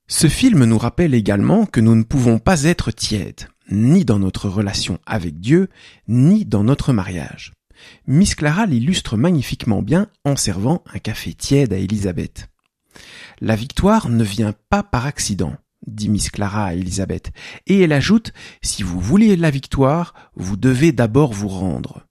Ce 0.08 0.28
film 0.28 0.66
nous 0.66 0.78
rappelle 0.78 1.13
également 1.13 1.66
que 1.66 1.80
nous 1.80 1.96
ne 1.96 2.04
pouvons 2.04 2.38
pas 2.38 2.63
être 2.63 2.92
tièdes, 2.92 3.48
ni 3.72 4.04
dans 4.04 4.20
notre 4.20 4.50
relation 4.50 5.00
avec 5.06 5.39
Dieu, 5.39 5.70
ni 6.10 6.44
dans 6.44 6.66
notre 6.66 6.92
mariage. 6.92 7.54
Miss 8.06 8.36
Clara 8.36 8.66
l'illustre 8.66 9.16
magnifiquement 9.16 9.82
bien 9.82 10.10
en 10.26 10.36
servant 10.36 10.84
un 10.94 11.00
café 11.00 11.34
tiède 11.34 11.72
à 11.72 11.78
Elisabeth. 11.78 12.50
La 13.39 13.56
victoire 13.56 14.10
ne 14.10 14.26
vient 14.26 14.54
pas 14.70 14.84
par 14.84 15.06
accident, 15.06 15.56
dit 15.88 16.10
Miss 16.10 16.30
Clara 16.30 16.65
à 16.65 16.74
Elisabeth, 16.74 17.32
et 17.67 17.82
elle 17.82 17.93
ajoute 17.93 18.34
Si 18.62 18.84
vous 18.84 19.00
voulez 19.00 19.36
la 19.36 19.52
victoire, 19.52 20.13
vous 20.36 20.58
devez 20.58 20.91
d'abord 20.91 21.34
vous 21.34 21.48
rendre. 21.48 22.06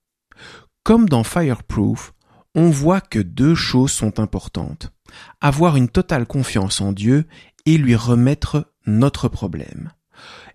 Comme 0.84 1.08
dans 1.08 1.24
Fireproof, 1.24 2.12
on 2.54 2.70
voit 2.70 3.00
que 3.00 3.18
deux 3.18 3.54
choses 3.54 3.92
sont 3.92 4.20
importantes. 4.20 4.92
Avoir 5.40 5.76
une 5.76 5.88
totale 5.88 6.26
confiance 6.26 6.80
en 6.80 6.92
Dieu 6.92 7.26
et 7.66 7.78
lui 7.78 7.94
remettre 7.94 8.72
notre 8.86 9.28
problème. 9.28 9.92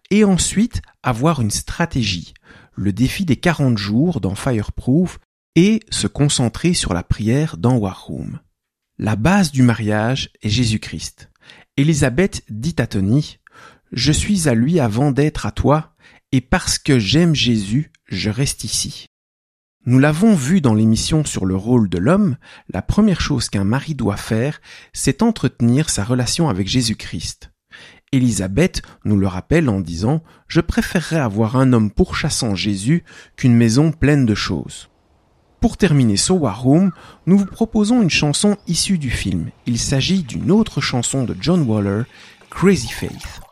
et 0.10 0.24
ensuite 0.24 0.82
avoir 1.04 1.42
une 1.42 1.52
stratégie, 1.52 2.34
le 2.76 2.94
défi 2.94 3.26
des 3.26 3.36
40 3.36 3.78
jours 3.78 4.22
dans 4.22 4.36
Fireproof 4.36 5.20
et 5.56 5.82
se 5.90 6.08
concentrer 6.08 6.74
sur 6.74 6.94
la 6.94 7.04
prière 7.04 7.58
dans 7.58 7.76
War 7.76 8.06
Room. 8.06 8.40
La 9.00 9.16
base 9.16 9.52
du 9.52 9.64
mariage 9.64 10.30
est 10.42 10.50
Jésus-Christ. 10.50 11.30
Élisabeth 11.80 12.44
dit 12.50 12.76
à 12.80 12.88
Tony, 12.88 13.38
Je 13.92 14.12
suis 14.12 14.50
à 14.50 14.56
lui 14.56 14.80
avant 14.80 15.12
d'être 15.12 15.46
à 15.46 15.52
toi, 15.52 15.94
et 16.32 16.42
parce 16.42 16.80
que 16.80 16.98
j'aime 16.98 17.36
Jésus, 17.36 17.92
je 18.08 18.32
reste 18.32 18.64
ici. 18.64 19.06
Nous 19.86 20.00
l'avons 20.00 20.34
vu 20.34 20.60
dans 20.60 20.74
l'émission 20.74 21.24
sur 21.24 21.46
le 21.46 21.56
rôle 21.56 21.88
de 21.88 22.00
l'homme, 22.00 22.38
la 22.74 22.82
première 22.82 23.22
chose 23.22 23.48
qu'un 23.48 23.64
mari 23.64 23.94
doit 23.94 24.18
faire, 24.18 24.60
c'est 24.92 25.22
entretenir 25.22 25.92
sa 25.92 26.04
relation 26.04 26.50
avec 26.50 26.68
Jésus-Christ. 26.68 27.52
Élisabeth 28.12 28.82
nous 29.06 29.18
le 29.18 29.28
rappelle 29.28 29.70
en 29.70 29.80
disant 29.80 30.24
Je 30.48 30.62
préférerais 30.62 31.20
avoir 31.20 31.58
un 31.58 31.74
homme 31.74 31.92
pourchassant 31.92 32.56
Jésus 32.56 33.04
qu'une 33.36 33.56
maison 33.56 33.92
pleine 33.92 34.26
de 34.26 34.36
choses. 34.36 34.90
Pour 35.60 35.76
terminer 35.76 36.18
ce 36.18 36.34
War 36.34 36.62
Room, 36.62 36.92
nous 37.26 37.40
vous 37.40 37.46
proposons 37.48 38.02
une 38.04 38.12
chanson 38.12 38.58
issue 38.68 39.00
du 39.00 39.10
film. 39.10 39.50
Il 39.66 39.80
s'agit 39.80 40.22
d'une 40.22 40.52
autre 40.52 40.82
chanson 40.82 41.24
de 41.24 41.36
John 41.40 41.64
Waller, 41.64 42.04
Crazy 42.52 42.90
Faith. 42.90 43.47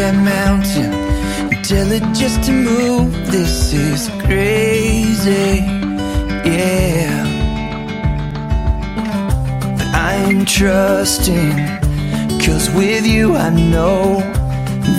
That 0.00 0.14
mountain 0.14 0.90
tell 1.62 1.92
it 1.92 2.02
just 2.14 2.42
to 2.42 2.52
move? 2.52 3.12
This 3.30 3.74
is 3.74 4.08
crazy, 4.24 5.60
yeah. 6.48 7.22
But 9.76 9.88
I'm 9.94 10.46
trusting, 10.46 11.52
cause 12.40 12.70
with 12.70 13.06
you 13.06 13.36
I 13.36 13.50
know 13.50 14.20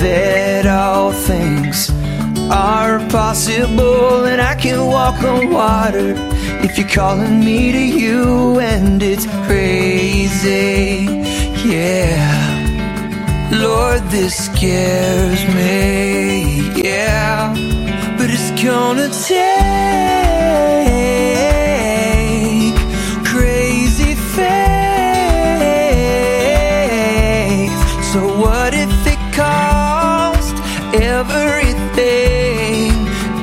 that 0.04 0.68
all 0.68 1.12
things 1.12 1.90
are 2.52 3.00
possible 3.10 4.26
and 4.26 4.40
I 4.40 4.54
can 4.54 4.86
walk 4.86 5.24
on 5.24 5.52
water 5.52 6.14
if 6.64 6.78
you're 6.78 6.88
calling 6.88 7.40
me 7.40 7.72
to 7.72 7.86
you 8.02 8.60
and 8.60 9.02
it's 9.02 9.26
crazy 9.48 11.06
yeah 11.66 12.51
Lord 13.52 14.02
this 14.10 14.46
scares 14.46 15.46
me 15.48 16.72
yeah 16.82 17.54
but 18.18 18.30
it's 18.30 18.52
gonna 18.64 19.10
take 19.10 19.52
crazy 23.26 24.16
faith. 24.16 24.52
So 28.14 28.20
what 28.40 28.74
if 28.74 28.90
it 29.06 29.20
cost 29.34 30.56
everything? 30.94 32.92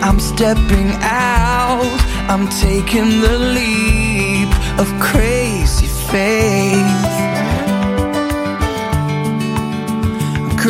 I'm 0.03 0.19
stepping 0.21 0.91
out 1.03 1.99
I'm 2.31 2.49
taking 2.49 3.21
the 3.21 3.39
leap 3.57 4.51
of 4.79 4.89
crazy 5.01 5.87
faith 5.87 7.48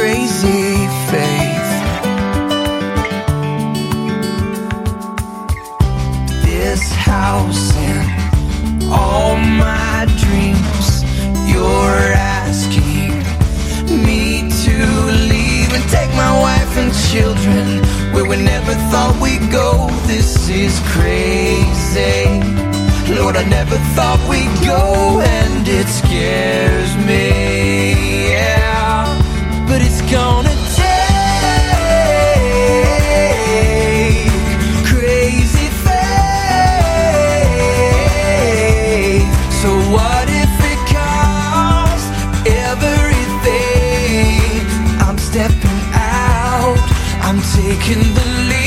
Crazy 0.09 0.87
faith 1.11 1.71
This 6.47 6.90
house 6.92 7.77
and 7.77 8.85
all 8.90 9.37
my 9.37 10.07
dreams 10.16 11.05
You're 11.47 12.14
asking 12.40 13.21
me 14.03 14.49
to 14.64 14.77
leave 15.29 15.75
and 15.77 15.85
take 15.90 16.11
my 16.16 16.33
wife 16.40 16.73
and 16.79 16.90
children 17.12 17.85
where 18.14 18.25
we 18.25 18.42
never 18.42 18.73
thought 18.90 19.14
we'd 19.21 19.53
go. 19.53 19.88
This 20.07 20.49
is 20.49 20.81
crazy. 20.94 22.40
Lord, 23.14 23.37
I 23.37 23.44
never 23.44 23.77
thought 23.94 24.21
we'd 24.29 24.57
go, 24.66 25.21
and 25.21 25.68
it 25.68 25.87
scares 25.87 26.97
me. 27.09 28.33
Yeah, 28.33 28.58
but 29.78 29.86
it's 29.86 30.02
gonna 30.10 30.56
take 30.74 30.88
crazy 34.90 35.68
faith. 35.86 36.08
So 39.60 39.68
what 39.94 40.26
if 40.28 40.54
it 40.72 40.80
costs 40.96 42.08
everything? 42.66 43.46
I'm 45.06 45.18
stepping 45.18 45.80
out. 45.94 46.78
I'm 47.22 47.40
taking 47.56 48.02
the 48.14 48.24
lead, 48.48 48.58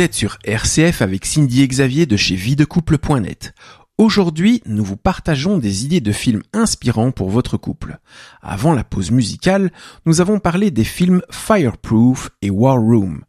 Vous 0.00 0.04
êtes 0.06 0.14
sur 0.14 0.38
RCF 0.44 1.02
avec 1.02 1.26
Cindy 1.26 1.68
Xavier 1.68 2.06
de 2.06 2.16
chez 2.16 2.34
videcouple.net. 2.34 3.52
Aujourd'hui, 3.98 4.62
nous 4.64 4.82
vous 4.82 4.96
partageons 4.96 5.58
des 5.58 5.84
idées 5.84 6.00
de 6.00 6.10
films 6.10 6.42
inspirants 6.54 7.10
pour 7.10 7.28
votre 7.28 7.58
couple. 7.58 7.98
Avant 8.40 8.72
la 8.72 8.82
pause 8.82 9.10
musicale, 9.10 9.70
nous 10.06 10.22
avons 10.22 10.38
parlé 10.38 10.70
des 10.70 10.84
films 10.84 11.20
Fireproof 11.30 12.30
et 12.40 12.48
War 12.48 12.78
Room. 12.78 13.24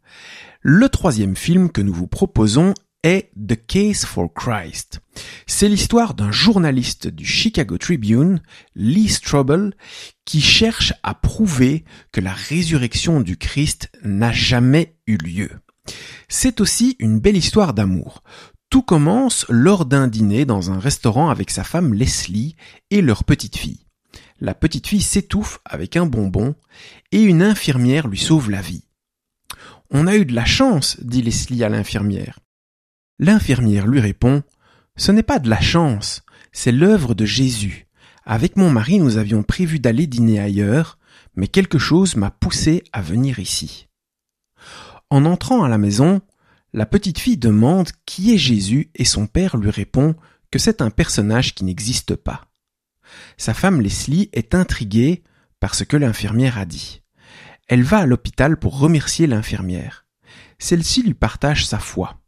Le 0.62 0.88
troisième 0.88 1.36
film 1.36 1.70
que 1.70 1.82
nous 1.82 1.92
vous 1.92 2.06
proposons 2.06 2.72
est 3.02 3.30
The 3.36 3.66
Case 3.66 4.06
for 4.06 4.32
Christ. 4.32 5.00
C'est 5.46 5.68
l'histoire 5.68 6.14
d'un 6.14 6.32
journaliste 6.32 7.06
du 7.06 7.26
Chicago 7.26 7.76
Tribune, 7.76 8.40
Lee 8.74 9.10
Strobel, 9.10 9.74
qui 10.24 10.40
cherche 10.40 10.94
à 11.02 11.12
prouver 11.12 11.84
que 12.12 12.22
la 12.22 12.32
résurrection 12.32 13.20
du 13.20 13.36
Christ 13.36 13.90
n'a 14.02 14.32
jamais 14.32 14.96
eu 15.06 15.18
lieu. 15.18 15.50
C'est 16.28 16.60
aussi 16.60 16.96
une 16.98 17.20
belle 17.20 17.36
histoire 17.36 17.74
d'amour. 17.74 18.22
Tout 18.70 18.82
commence 18.82 19.44
lors 19.48 19.84
d'un 19.84 20.08
dîner 20.08 20.44
dans 20.44 20.70
un 20.70 20.78
restaurant 20.78 21.28
avec 21.28 21.50
sa 21.50 21.64
femme 21.64 21.92
Leslie 21.92 22.56
et 22.90 23.02
leur 23.02 23.24
petite 23.24 23.56
fille. 23.56 23.86
La 24.40 24.54
petite 24.54 24.86
fille 24.86 25.02
s'étouffe 25.02 25.60
avec 25.64 25.96
un 25.96 26.06
bonbon 26.06 26.54
et 27.12 27.22
une 27.22 27.42
infirmière 27.42 28.08
lui 28.08 28.18
sauve 28.18 28.50
la 28.50 28.62
vie. 28.62 28.84
On 29.90 30.06
a 30.06 30.16
eu 30.16 30.24
de 30.24 30.34
la 30.34 30.46
chance, 30.46 30.98
dit 31.02 31.22
Leslie 31.22 31.62
à 31.64 31.68
l'infirmière. 31.68 32.38
L'infirmière 33.18 33.86
lui 33.86 34.00
répond 34.00 34.42
Ce 34.96 35.12
n'est 35.12 35.22
pas 35.22 35.38
de 35.38 35.50
la 35.50 35.60
chance, 35.60 36.22
c'est 36.50 36.72
l'œuvre 36.72 37.14
de 37.14 37.26
Jésus. 37.26 37.86
Avec 38.24 38.56
mon 38.56 38.70
mari, 38.70 38.98
nous 38.98 39.16
avions 39.16 39.42
prévu 39.42 39.80
d'aller 39.80 40.06
dîner 40.06 40.40
ailleurs, 40.40 40.98
mais 41.36 41.48
quelque 41.48 41.78
chose 41.78 42.16
m'a 42.16 42.30
poussé 42.30 42.84
à 42.92 43.02
venir 43.02 43.38
ici. 43.38 43.88
En 45.12 45.26
entrant 45.26 45.62
à 45.62 45.68
la 45.68 45.76
maison, 45.76 46.22
la 46.72 46.86
petite 46.86 47.18
fille 47.18 47.36
demande 47.36 47.90
qui 48.06 48.32
est 48.32 48.38
Jésus 48.38 48.90
et 48.94 49.04
son 49.04 49.26
père 49.26 49.58
lui 49.58 49.68
répond 49.68 50.14
que 50.50 50.58
c'est 50.58 50.80
un 50.80 50.88
personnage 50.88 51.54
qui 51.54 51.64
n'existe 51.64 52.16
pas. 52.16 52.46
Sa 53.36 53.52
femme 53.52 53.82
Leslie 53.82 54.30
est 54.32 54.54
intriguée 54.54 55.22
par 55.60 55.74
ce 55.74 55.84
que 55.84 55.98
l'infirmière 55.98 56.56
a 56.56 56.64
dit. 56.64 57.02
Elle 57.68 57.82
va 57.82 57.98
à 57.98 58.06
l'hôpital 58.06 58.56
pour 58.56 58.78
remercier 58.78 59.26
l'infirmière. 59.26 60.06
Celle-ci 60.58 61.02
lui 61.02 61.12
partage 61.12 61.66
sa 61.66 61.78
foi. 61.78 62.22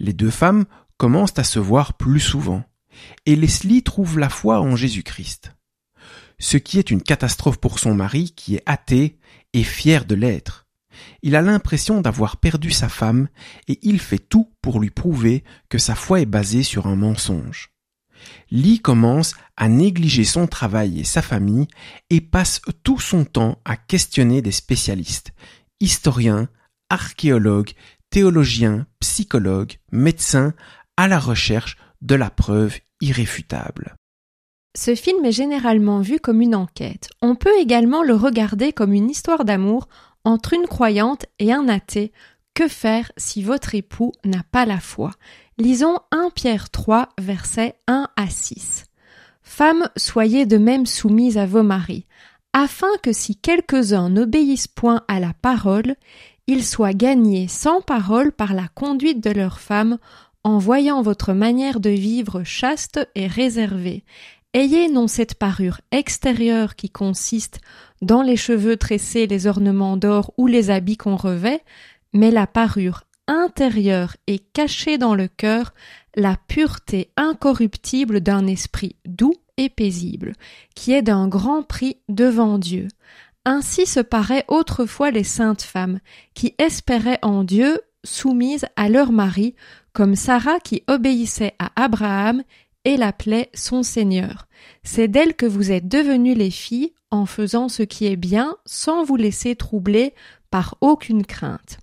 Les 0.00 0.12
deux 0.12 0.32
femmes 0.32 0.64
commencent 0.96 1.38
à 1.38 1.44
se 1.44 1.60
voir 1.60 1.94
plus 1.94 2.18
souvent, 2.18 2.64
et 3.26 3.36
Leslie 3.36 3.84
trouve 3.84 4.18
la 4.18 4.28
foi 4.28 4.60
en 4.60 4.74
Jésus-Christ. 4.74 5.52
Ce 6.40 6.56
qui 6.56 6.80
est 6.80 6.90
une 6.90 7.04
catastrophe 7.04 7.58
pour 7.58 7.78
son 7.78 7.94
mari 7.94 8.32
qui 8.34 8.56
est 8.56 8.64
athée 8.66 9.20
et 9.52 9.62
fier 9.62 10.04
de 10.04 10.16
l'être. 10.16 10.67
Il 11.22 11.36
a 11.36 11.42
l'impression 11.42 12.00
d'avoir 12.00 12.36
perdu 12.36 12.70
sa 12.70 12.88
femme 12.88 13.28
et 13.66 13.78
il 13.82 14.00
fait 14.00 14.18
tout 14.18 14.50
pour 14.62 14.80
lui 14.80 14.90
prouver 14.90 15.44
que 15.68 15.78
sa 15.78 15.94
foi 15.94 16.20
est 16.20 16.26
basée 16.26 16.62
sur 16.62 16.86
un 16.86 16.96
mensonge. 16.96 17.70
Lee 18.50 18.80
commence 18.80 19.34
à 19.56 19.68
négliger 19.68 20.24
son 20.24 20.46
travail 20.46 21.00
et 21.00 21.04
sa 21.04 21.22
famille 21.22 21.68
et 22.10 22.20
passe 22.20 22.60
tout 22.82 22.98
son 22.98 23.24
temps 23.24 23.58
à 23.64 23.76
questionner 23.76 24.42
des 24.42 24.52
spécialistes, 24.52 25.32
historiens, 25.80 26.48
archéologues, 26.90 27.72
théologiens, 28.10 28.86
psychologues, 29.00 29.74
médecins, 29.92 30.54
à 30.96 31.08
la 31.08 31.18
recherche 31.18 31.76
de 32.00 32.14
la 32.14 32.30
preuve 32.30 32.78
irréfutable. 33.00 33.94
Ce 34.76 34.94
film 34.94 35.24
est 35.24 35.32
généralement 35.32 36.00
vu 36.00 36.20
comme 36.20 36.40
une 36.40 36.54
enquête. 36.54 37.08
On 37.20 37.34
peut 37.34 37.56
également 37.58 38.02
le 38.02 38.14
regarder 38.14 38.72
comme 38.72 38.92
une 38.92 39.10
histoire 39.10 39.44
d'amour 39.44 39.88
entre 40.28 40.52
une 40.52 40.66
croyante 40.66 41.24
et 41.38 41.54
un 41.54 41.68
athée. 41.68 42.12
Que 42.52 42.68
faire 42.68 43.10
si 43.16 43.42
votre 43.42 43.74
époux 43.74 44.12
n'a 44.26 44.42
pas 44.50 44.66
la 44.66 44.78
foi? 44.78 45.12
Lisons 45.56 45.98
1 46.10 46.30
Pierre 46.34 46.68
3, 46.68 47.08
versets 47.18 47.76
1 47.86 48.08
à 48.14 48.28
6. 48.28 48.84
Femmes, 49.42 49.88
soyez 49.96 50.44
de 50.44 50.58
même 50.58 50.84
soumises 50.84 51.38
à 51.38 51.46
vos 51.46 51.62
maris, 51.62 52.04
afin 52.52 52.90
que 53.02 53.12
si 53.12 53.36
quelques-uns 53.36 54.10
n'obéissent 54.10 54.66
point 54.66 55.02
à 55.08 55.18
la 55.18 55.32
parole, 55.32 55.96
ils 56.46 56.64
soient 56.64 56.92
gagnés 56.92 57.48
sans 57.48 57.80
parole 57.80 58.30
par 58.30 58.52
la 58.52 58.68
conduite 58.68 59.24
de 59.24 59.30
leurs 59.30 59.60
femmes, 59.60 59.96
en 60.44 60.58
voyant 60.58 61.00
votre 61.00 61.32
manière 61.32 61.80
de 61.80 61.90
vivre 61.90 62.44
chaste 62.44 63.00
et 63.14 63.26
réservée. 63.26 64.04
Ayez 64.52 64.90
non 64.90 65.08
cette 65.08 65.36
parure 65.36 65.80
extérieure 65.90 66.74
qui 66.76 66.90
consiste 66.90 67.60
dans 68.02 68.22
les 68.22 68.36
cheveux 68.36 68.76
tressés, 68.76 69.26
les 69.26 69.46
ornements 69.46 69.96
d'or 69.96 70.32
ou 70.36 70.46
les 70.46 70.70
habits 70.70 70.96
qu'on 70.96 71.16
revêt, 71.16 71.62
mais 72.12 72.30
la 72.30 72.46
parure 72.46 73.04
intérieure 73.26 74.16
et 74.26 74.38
cachée 74.38 74.98
dans 74.98 75.14
le 75.14 75.28
cœur, 75.28 75.74
la 76.16 76.36
pureté 76.48 77.10
incorruptible 77.16 78.20
d'un 78.20 78.46
esprit 78.46 78.96
doux 79.04 79.34
et 79.56 79.68
paisible, 79.68 80.32
qui 80.74 80.92
est 80.92 81.02
d'un 81.02 81.28
grand 81.28 81.62
prix 81.62 81.98
devant 82.08 82.58
Dieu. 82.58 82.88
Ainsi 83.44 83.86
se 83.86 84.00
paraient 84.00 84.44
autrefois 84.48 85.10
les 85.10 85.24
saintes 85.24 85.62
femmes, 85.62 86.00
qui 86.34 86.54
espéraient 86.58 87.18
en 87.22 87.44
Dieu, 87.44 87.80
soumises 88.04 88.66
à 88.76 88.88
leur 88.88 89.12
mari, 89.12 89.54
comme 89.92 90.14
Sarah 90.14 90.60
qui 90.60 90.82
obéissait 90.86 91.54
à 91.58 91.70
Abraham 91.76 92.42
et 92.84 92.96
l'appelait 92.96 93.50
son 93.54 93.82
Seigneur. 93.82 94.46
C'est 94.82 95.08
d'elle 95.08 95.34
que 95.34 95.46
vous 95.46 95.70
êtes 95.72 95.88
devenues 95.88 96.34
les 96.34 96.50
filles 96.50 96.92
en 97.10 97.26
faisant 97.26 97.68
ce 97.68 97.82
qui 97.82 98.06
est 98.06 98.16
bien 98.16 98.56
sans 98.64 99.04
vous 99.04 99.16
laisser 99.16 99.56
troubler 99.56 100.14
par 100.50 100.76
aucune 100.80 101.24
crainte. 101.24 101.78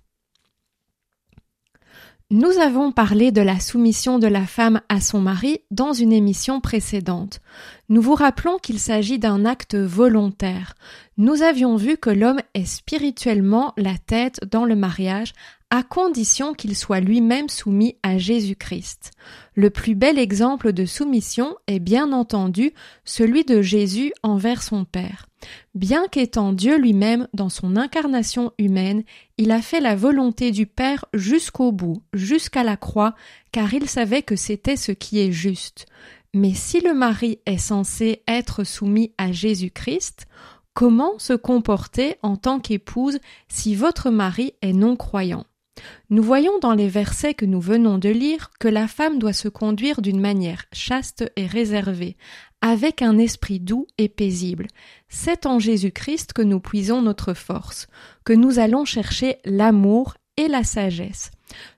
Nous 2.31 2.57
avons 2.59 2.91
parlé 2.91 3.31
de 3.31 3.41
la 3.41 3.59
soumission 3.59 4.17
de 4.17 4.25
la 4.25 4.47
femme 4.47 4.81
à 4.89 4.99
son 4.99 5.21
mari 5.21 5.59
dans 5.69 5.93
une 5.93 6.11
émission 6.11 6.59
précédente. 6.59 7.39
Nous 7.88 8.01
vous 8.01 8.15
rappelons 8.15 8.57
qu'il 8.57 8.79
s'agit 8.79 9.19
d'un 9.19 9.45
acte 9.45 9.75
volontaire. 9.75 10.73
Nous 11.17 11.43
avions 11.43 11.75
vu 11.75 11.97
que 11.97 12.09
l'homme 12.09 12.41
est 12.55 12.65
spirituellement 12.65 13.73
la 13.77 13.95
tête 13.99 14.41
dans 14.49 14.65
le 14.65 14.75
mariage 14.75 15.33
à 15.69 15.84
condition 15.84 16.54
qu'il 16.54 16.75
soit 16.75 16.99
lui-même 16.99 17.49
soumis 17.49 17.97
à 18.04 18.17
Jésus-Christ. 18.17 19.12
Le 19.56 19.69
plus 19.69 19.95
bel 19.95 20.19
exemple 20.19 20.73
de 20.73 20.86
soumission 20.86 21.56
est 21.67 21.80
bien 21.80 22.12
entendu 22.12 22.71
celui 23.04 23.43
de 23.43 23.62
Jésus 23.62 24.13
envers 24.23 24.62
son 24.62 24.86
Père. 24.86 25.28
Bien 25.73 26.08
qu'étant 26.08 26.54
Dieu 26.54 26.78
lui-même 26.78 27.28
dans 27.34 27.49
son 27.49 27.75
incarnation 27.75 28.51
humaine, 28.58 29.04
il 29.38 29.51
a 29.51 29.62
fait 29.62 29.82
la 29.82 29.95
volonté 29.95 30.51
du 30.51 30.65
Père 30.65 31.06
jusqu'au 31.13 31.71
bout, 31.71 32.01
jusqu'à 32.13 32.63
la 32.63 32.78
croix, 32.78 33.15
car 33.51 33.73
il 33.73 33.89
savait 33.89 34.23
que 34.23 34.36
c'était 34.36 34.78
ce 34.78 34.91
qui 34.91 35.19
est 35.19 35.32
juste. 35.32 35.88
Mais 36.34 36.54
si 36.54 36.82
le 36.82 36.93
mari 36.93 37.39
est 37.45 37.58
censé 37.58 38.23
être 38.28 38.63
soumis 38.63 39.13
à 39.17 39.32
Jésus-Christ, 39.32 40.28
comment 40.73 41.17
se 41.17 41.34
comporter 41.34 42.17
en 42.21 42.36
tant 42.36 42.60
qu'épouse 42.60 43.19
si 43.47 43.75
votre 43.75 44.10
mari 44.10 44.54
est 44.62 44.73
non-croyant? 44.73 45.45
Nous 46.09 46.23
voyons 46.23 46.59
dans 46.59 46.73
les 46.73 46.88
versets 46.88 47.33
que 47.33 47.45
nous 47.45 47.61
venons 47.61 47.97
de 47.97 48.09
lire 48.09 48.51
que 48.59 48.67
la 48.67 48.88
femme 48.88 49.19
doit 49.19 49.33
se 49.33 49.47
conduire 49.47 50.01
d'une 50.01 50.19
manière 50.19 50.65
chaste 50.71 51.31
et 51.35 51.45
réservée, 51.45 52.17
avec 52.61 53.01
un 53.01 53.17
esprit 53.17 53.59
doux 53.59 53.88
et 53.97 54.09
paisible. 54.09 54.67
C'est 55.09 55.45
en 55.45 55.59
Jésus-Christ 55.59 56.33
que 56.33 56.41
nous 56.41 56.59
puisons 56.59 57.01
notre 57.01 57.33
force, 57.33 57.88
que 58.23 58.33
nous 58.33 58.59
allons 58.59 58.85
chercher 58.85 59.38
l'amour 59.45 60.15
et 60.38 60.47
la 60.47 60.63
sagesse. 60.63 61.31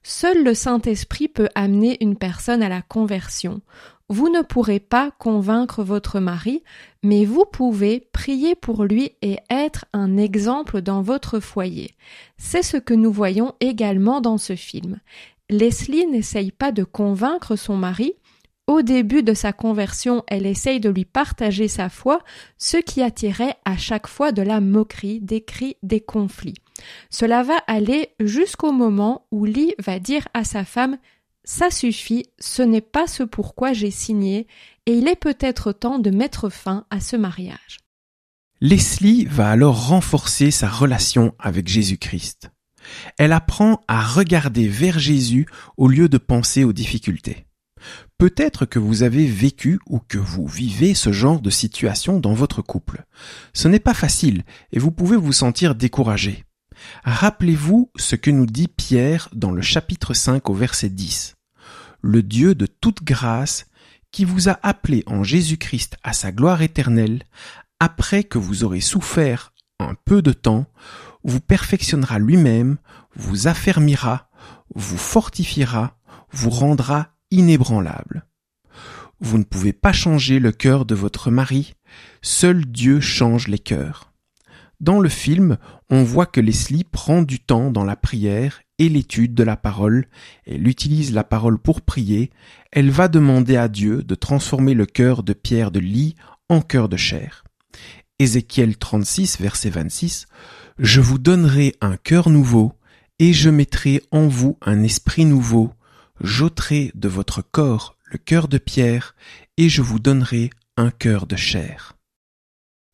Seul 0.03 0.43
le 0.43 0.53
Saint-Esprit 0.53 1.27
peut 1.27 1.49
amener 1.55 1.97
une 2.01 2.15
personne 2.15 2.63
à 2.63 2.69
la 2.69 2.81
conversion. 2.81 3.61
Vous 4.09 4.29
ne 4.29 4.41
pourrez 4.41 4.79
pas 4.79 5.11
convaincre 5.11 5.83
votre 5.83 6.19
mari, 6.19 6.63
mais 7.03 7.25
vous 7.25 7.43
pouvez 7.45 8.07
prier 8.13 8.55
pour 8.55 8.85
lui 8.85 9.11
et 9.21 9.37
être 9.49 9.85
un 9.91 10.15
exemple 10.15 10.81
dans 10.81 11.01
votre 11.01 11.39
foyer. 11.39 11.93
C'est 12.37 12.63
ce 12.63 12.77
que 12.77 12.93
nous 12.93 13.11
voyons 13.11 13.53
également 13.59 14.21
dans 14.21 14.37
ce 14.37 14.55
film. 14.55 14.99
Leslie 15.49 16.07
n'essaye 16.07 16.51
pas 16.51 16.71
de 16.71 16.83
convaincre 16.83 17.55
son 17.55 17.75
mari, 17.75 18.13
au 18.69 18.81
début 18.81 19.23
de 19.23 19.33
sa 19.33 19.53
conversion, 19.53 20.25
elle 20.27 20.45
essaye 20.45 20.81
de 20.81 20.89
lui 20.89 21.05
partager 21.05 21.69
sa 21.69 21.87
foi, 21.87 22.19
ce 22.57 22.75
qui 22.75 23.01
attirait 23.01 23.55
à 23.63 23.77
chaque 23.77 24.07
fois 24.07 24.33
de 24.33 24.41
la 24.41 24.59
moquerie, 24.59 25.21
des 25.21 25.39
cris, 25.39 25.77
des 25.83 26.01
conflits. 26.01 26.57
Cela 27.09 27.43
va 27.43 27.55
aller 27.67 28.09
jusqu'au 28.19 28.73
moment 28.73 29.25
où 29.31 29.45
Lee 29.45 29.73
va 29.79 29.99
dire 29.99 30.27
à 30.33 30.43
sa 30.43 30.65
femme 30.65 30.97
ça 31.47 31.71
suffit, 31.71 32.25
ce 32.39 32.61
n'est 32.61 32.81
pas 32.81 33.07
ce 33.07 33.23
pourquoi 33.23 33.71
j'ai 33.71 33.89
signé, 33.89 34.47
et 34.85 34.91
il 34.91 35.07
est 35.07 35.15
peut-être 35.15 35.71
temps 35.71 35.97
de 35.97 36.11
mettre 36.11 36.49
fin 36.49 36.85
à 36.89 36.99
ce 36.99 37.15
mariage. 37.15 37.79
Leslie 38.59 39.23
va 39.23 39.49
alors 39.49 39.87
renforcer 39.87 40.51
sa 40.51 40.67
relation 40.67 41.33
avec 41.39 41.69
Jésus-Christ. 41.69 42.51
Elle 43.17 43.31
apprend 43.31 43.81
à 43.87 44.01
regarder 44.05 44.67
vers 44.67 44.99
Jésus 44.99 45.47
au 45.77 45.87
lieu 45.87 46.09
de 46.09 46.17
penser 46.17 46.65
aux 46.65 46.73
difficultés. 46.73 47.45
Peut-être 48.17 48.65
que 48.65 48.79
vous 48.79 49.03
avez 49.03 49.25
vécu 49.25 49.79
ou 49.87 49.99
que 49.99 50.17
vous 50.17 50.47
vivez 50.47 50.95
ce 50.95 51.13
genre 51.13 51.39
de 51.39 51.49
situation 51.49 52.19
dans 52.19 52.33
votre 52.33 52.61
couple. 52.61 53.05
Ce 53.53 53.69
n'est 53.69 53.79
pas 53.79 53.93
facile 53.93 54.43
et 54.73 54.79
vous 54.79 54.91
pouvez 54.91 55.15
vous 55.15 55.33
sentir 55.33 55.75
découragé. 55.75 56.43
Rappelez-vous 57.05 57.89
ce 57.95 58.17
que 58.17 58.31
nous 58.31 58.45
dit 58.45 58.67
Pierre 58.67 59.29
dans 59.33 59.51
le 59.51 59.61
chapitre 59.61 60.13
5 60.13 60.49
au 60.49 60.53
verset 60.53 60.89
10 60.89 61.36
le 62.01 62.23
Dieu 62.23 62.55
de 62.55 62.65
toute 62.65 63.03
grâce, 63.03 63.65
qui 64.11 64.25
vous 64.25 64.49
a 64.49 64.59
appelé 64.63 65.03
en 65.07 65.23
Jésus-Christ 65.23 65.97
à 66.03 66.13
sa 66.13 66.31
gloire 66.31 66.61
éternelle, 66.61 67.23
après 67.79 68.23
que 68.23 68.37
vous 68.37 68.63
aurez 68.63 68.81
souffert 68.81 69.53
un 69.79 69.95
peu 70.05 70.21
de 70.21 70.33
temps, 70.33 70.65
vous 71.23 71.41
perfectionnera 71.41 72.19
lui-même, 72.19 72.77
vous 73.15 73.47
affermira, 73.47 74.29
vous 74.73 74.97
fortifiera, 74.97 75.97
vous 76.31 76.49
rendra 76.49 77.15
inébranlable. 77.31 78.25
Vous 79.19 79.37
ne 79.37 79.43
pouvez 79.43 79.73
pas 79.73 79.93
changer 79.93 80.39
le 80.39 80.51
cœur 80.51 80.85
de 80.85 80.95
votre 80.95 81.31
mari, 81.31 81.73
seul 82.21 82.65
Dieu 82.65 82.99
change 83.01 83.47
les 83.47 83.59
cœurs. 83.59 84.06
Dans 84.79 84.99
le 84.99 85.09
film, 85.09 85.57
on 85.89 86.03
voit 86.03 86.27
que 86.27 86.39
Leslie 86.39 86.83
prend 86.83 87.23
du 87.23 87.39
temps 87.39 87.71
dans 87.71 87.83
la 87.83 87.95
prière 87.95 88.61
et 88.77 88.89
l'étude 88.89 89.33
de 89.33 89.43
la 89.43 89.57
parole, 89.57 90.05
elle 90.45 90.67
utilise 90.67 91.13
la 91.13 91.23
parole 91.23 91.57
pour 91.57 91.81
prier, 91.81 92.29
elle 92.71 92.91
va 92.91 93.07
demander 93.07 93.57
à 93.57 93.69
Dieu 93.69 94.03
de 94.03 94.13
transformer 94.13 94.75
le 94.75 94.85
cœur 94.85 95.23
de 95.23 95.33
pierre 95.33 95.71
de 95.71 95.79
lit 95.79 96.15
en 96.47 96.61
cœur 96.61 96.89
de 96.89 96.97
chair. 96.97 97.43
Ézéchiel 98.19 98.77
36, 98.77 99.39
verset 99.41 99.71
26, 99.71 100.27
Je 100.77 101.01
vous 101.01 101.17
donnerai 101.17 101.73
un 101.81 101.97
cœur 101.97 102.29
nouveau, 102.29 102.73
et 103.17 103.33
je 103.33 103.49
mettrai 103.49 104.03
en 104.11 104.27
vous 104.27 104.59
un 104.61 104.83
esprit 104.83 105.25
nouveau, 105.25 105.73
j'ôterai 106.21 106.91
de 106.93 107.07
votre 107.07 107.41
corps 107.41 107.95
le 108.11 108.19
cœur 108.19 108.47
de 108.47 108.59
pierre, 108.59 109.15
et 109.57 109.69
je 109.69 109.81
vous 109.81 109.99
donnerai 109.99 110.51
un 110.77 110.91
cœur 110.91 111.25
de 111.25 111.35
chair. 111.35 111.96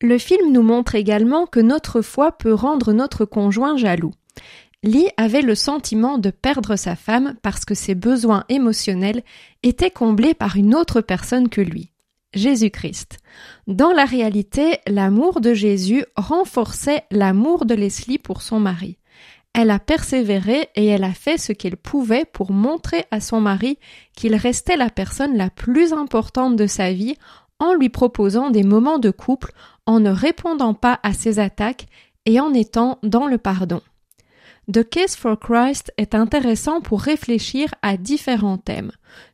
Le 0.02 0.18
film 0.18 0.52
nous 0.52 0.64
montre 0.64 0.96
également 0.96 1.46
que 1.46 1.60
notre 1.60 2.02
foi 2.02 2.32
peut 2.34 2.54
rendre 2.54 2.94
notre 2.94 3.26
conjoint 3.26 3.78
jaloux. 3.78 4.14
Lee 4.84 5.08
avait 5.16 5.42
le 5.42 5.56
sentiment 5.56 6.18
de 6.18 6.30
perdre 6.30 6.76
sa 6.76 6.98
femme 6.98 7.36
parce 7.42 7.64
que 7.64 7.74
ses 7.74 7.96
besoins 7.96 8.44
émotionnels 8.50 9.24
étaient 9.64 9.92
comblés 9.92 10.34
par 10.34 10.58
une 10.58 10.76
autre 10.76 11.00
personne 11.00 11.48
que 11.48 11.62
lui, 11.62 11.92
Jésus-Christ. 12.34 13.20
Dans 13.68 13.94
la 13.94 14.04
réalité, 14.04 14.80
l'amour 14.86 15.40
de 15.40 15.54
Jésus 15.54 16.04
renforçait 16.18 17.04
l'amour 17.12 17.66
de 17.66 17.76
Leslie 17.76 18.18
pour 18.18 18.42
son 18.42 18.60
mari. 18.60 18.98
Elle 19.54 19.70
a 19.70 19.80
persévéré 19.80 20.70
et 20.76 20.88
elle 20.88 21.04
a 21.04 21.14
fait 21.14 21.38
ce 21.38 21.54
qu'elle 21.54 21.78
pouvait 21.78 22.26
pour 22.26 22.52
montrer 22.52 23.06
à 23.12 23.22
son 23.22 23.40
mari 23.40 23.78
qu'il 24.16 24.36
restait 24.36 24.78
la 24.78 24.90
personne 24.90 25.38
la 25.38 25.52
plus 25.52 25.94
importante 25.94 26.56
de 26.56 26.66
sa 26.66 26.92
vie 26.92 27.16
lui 27.72 27.88
proposant 27.88 28.50
des 28.50 28.64
moments 28.64 29.00
de 29.00 29.12
couple, 29.12 29.54
en 29.86 30.02
ne 30.02 30.10
répondant 30.10 30.74
pas 30.74 31.00
à 31.04 31.14
ses 31.14 31.40
attaques 31.40 31.86
et 32.26 32.42
en 32.42 32.54
étant 32.54 33.00
dans 33.04 33.28
le 33.28 33.38
pardon. 33.38 33.82
The 34.72 34.88
Case 34.88 35.16
for 35.16 35.38
Christ 35.38 35.92
est 35.98 36.16
intéressant 36.16 36.80
pour 36.80 37.02
réfléchir 37.02 37.74
à 37.82 37.98
différents 37.98 38.58
thèmes. 38.58 38.92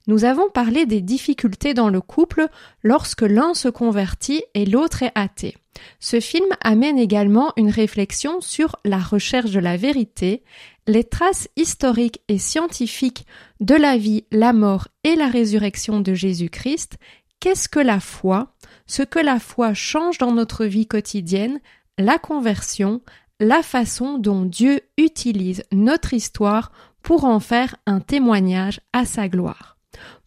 Nous 0.08 0.26
avons 0.26 0.50
parlé 0.50 0.88
des 0.88 1.02
difficultés 1.02 1.76
dans 1.76 1.90
le 1.90 2.02
couple 2.02 2.48
lorsque 2.82 3.22
l'un 3.22 3.54
se 3.54 3.68
convertit 3.70 4.44
et 4.56 4.66
l'autre 4.66 5.04
est 5.04 5.12
athée. 5.14 5.56
Ce 6.00 6.20
film 6.20 6.48
amène 6.62 6.98
également 6.98 7.54
une 7.58 7.70
réflexion 7.70 8.42
sur 8.42 8.76
la 8.84 8.98
recherche 8.98 9.52
de 9.52 9.60
la 9.60 9.78
vérité, 9.78 10.44
les 10.88 11.04
traces 11.04 11.48
historiques 11.56 12.22
et 12.28 12.40
scientifiques 12.40 13.26
de 13.60 13.76
la 13.76 13.98
vie, 13.98 14.26
la 14.32 14.52
mort 14.52 14.88
et 15.04 15.16
la 15.16 15.28
résurrection 15.28 16.00
de 16.02 16.16
Jésus-Christ, 16.16 16.98
qu'est-ce 17.40 17.70
que 17.70 17.80
la 17.80 18.00
foi, 18.00 18.54
ce 18.88 19.04
que 19.04 19.20
la 19.20 19.40
foi 19.40 19.74
change 19.74 20.18
dans 20.18 20.32
notre 20.32 20.66
vie 20.66 20.88
quotidienne, 20.88 21.60
la 21.98 22.18
conversion, 22.18 23.02
la 23.40 23.64
façon 23.64 24.18
dont 24.18 24.44
Dieu 24.44 24.82
utilise 24.98 25.64
notre 25.72 26.14
histoire 26.14 26.72
pour 27.02 27.24
en 27.24 27.40
faire 27.40 27.76
un 27.86 28.00
témoignage 28.00 28.82
à 28.94 29.06
sa 29.06 29.30
gloire. 29.30 29.78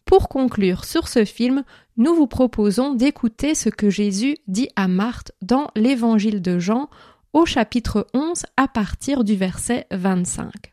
Pour 0.05 0.27
conclure 0.27 0.83
sur 0.83 1.07
ce 1.07 1.25
film, 1.25 1.63
nous 1.97 2.13
vous 2.15 2.27
proposons 2.27 2.93
d'écouter 2.93 3.55
ce 3.55 3.69
que 3.69 3.89
Jésus 3.89 4.35
dit 4.47 4.69
à 4.75 4.87
Marthe 4.87 5.31
dans 5.41 5.69
l'évangile 5.75 6.41
de 6.41 6.59
Jean 6.59 6.89
au 7.33 7.45
chapitre 7.45 8.07
11 8.13 8.43
à 8.57 8.67
partir 8.67 9.23
du 9.23 9.35
verset 9.35 9.87
25. 9.91 10.72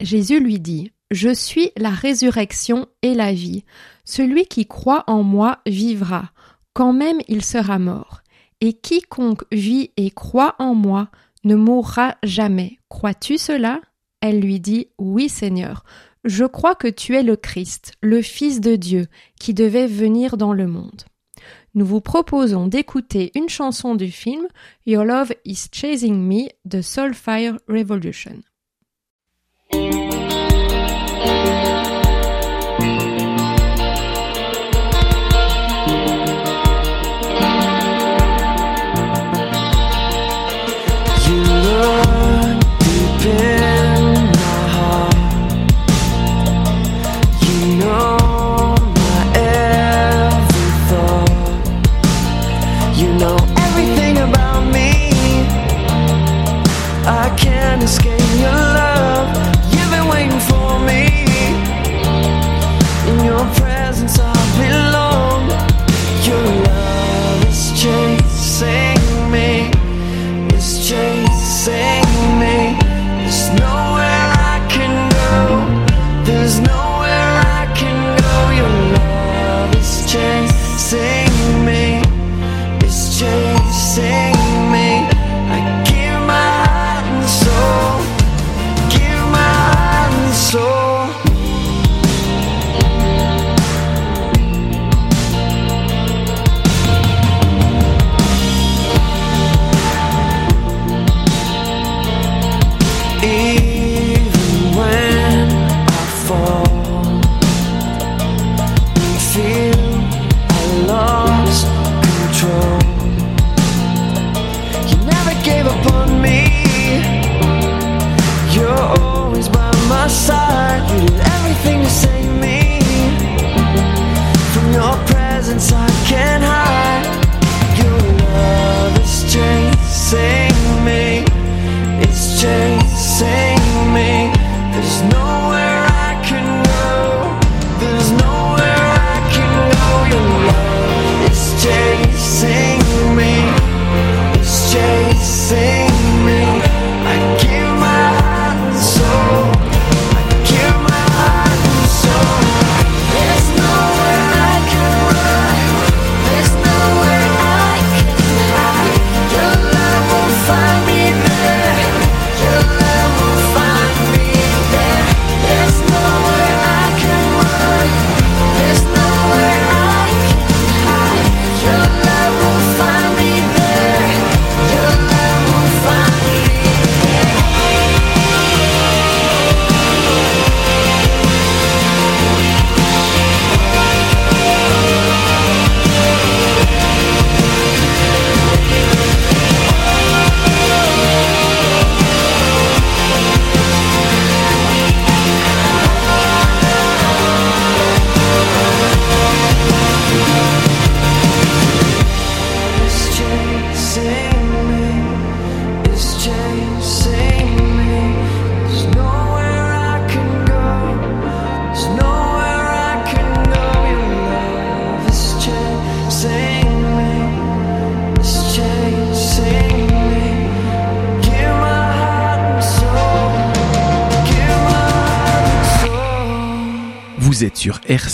Jésus 0.00 0.40
lui 0.40 0.60
dit 0.60 0.92
Je 1.10 1.32
suis 1.32 1.70
la 1.76 1.90
résurrection 1.90 2.86
et 3.02 3.14
la 3.14 3.32
vie. 3.32 3.64
Celui 4.04 4.46
qui 4.46 4.66
croit 4.66 5.04
en 5.06 5.22
moi 5.22 5.58
vivra, 5.66 6.30
quand 6.72 6.92
même 6.92 7.18
il 7.28 7.44
sera 7.44 7.78
mort. 7.78 8.22
Et 8.60 8.72
quiconque 8.72 9.44
vit 9.52 9.90
et 9.96 10.10
croit 10.10 10.56
en 10.58 10.74
moi 10.74 11.08
ne 11.44 11.54
mourra 11.54 12.16
jamais. 12.22 12.78
Crois-tu 12.88 13.38
cela? 13.38 13.80
Elle 14.20 14.40
lui 14.40 14.60
dit 14.60 14.88
Oui, 14.98 15.28
Seigneur. 15.28 15.84
Je 16.24 16.44
crois 16.44 16.74
que 16.74 16.88
tu 16.88 17.16
es 17.16 17.22
le 17.22 17.36
Christ, 17.36 17.92
le 18.00 18.22
Fils 18.22 18.60
de 18.60 18.76
Dieu, 18.76 19.06
qui 19.40 19.54
devait 19.54 19.86
venir 19.86 20.36
dans 20.36 20.52
le 20.52 20.66
monde. 20.66 21.02
Nous 21.74 21.86
vous 21.86 22.00
proposons 22.00 22.66
d'écouter 22.66 23.30
une 23.36 23.48
chanson 23.48 23.94
du 23.94 24.10
film 24.10 24.46
Your 24.86 25.04
Love 25.04 25.32
is 25.44 25.68
Chasing 25.70 26.16
Me 26.16 26.48
de 26.64 26.82
Soulfire 26.82 27.58
Revolution. 27.68 28.42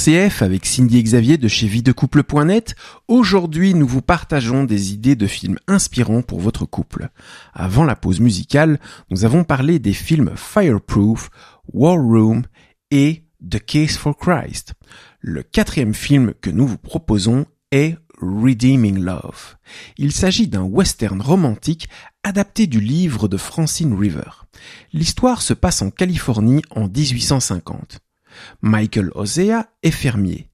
RCF 0.04 0.42
avec 0.42 0.66
Cindy 0.66 1.02
Xavier 1.02 1.38
de 1.38 1.48
chez 1.48 1.66
videcouple.net. 1.66 2.74
Aujourd'hui, 3.08 3.72
nous 3.72 3.86
vous 3.86 4.02
partageons 4.02 4.64
des 4.64 4.92
idées 4.92 5.16
de 5.16 5.26
films 5.26 5.58
inspirants 5.66 6.20
pour 6.20 6.40
votre 6.40 6.66
couple. 6.66 7.08
Avant 7.54 7.84
la 7.84 7.96
pause 7.96 8.20
musicale, 8.20 8.78
nous 9.08 9.24
avons 9.24 9.44
parlé 9.44 9.78
des 9.78 9.94
films 9.94 10.32
Fireproof, 10.36 11.30
War 11.72 11.96
Room 11.96 12.42
et 12.90 13.24
The 13.48 13.64
Case 13.64 13.96
for 13.96 14.14
Christ. 14.14 14.74
Le 15.20 15.42
quatrième 15.42 15.94
film 15.94 16.34
que 16.38 16.50
nous 16.50 16.66
vous 16.66 16.78
proposons 16.78 17.46
est 17.70 17.96
Redeeming 18.20 18.98
Love. 18.98 19.56
Il 19.96 20.12
s'agit 20.12 20.48
d'un 20.48 20.64
western 20.64 21.22
romantique 21.22 21.88
adapté 22.24 22.66
du 22.66 22.80
livre 22.80 23.26
de 23.26 23.38
Francine 23.38 23.98
River. 23.98 24.44
L'histoire 24.92 25.40
se 25.40 25.54
passe 25.54 25.80
en 25.80 25.90
Californie 25.90 26.62
en 26.70 26.88
1850. 26.88 28.00
Michael 28.62 29.10
Osea 29.14 29.68
est 29.82 29.90
fermier. 29.90 30.50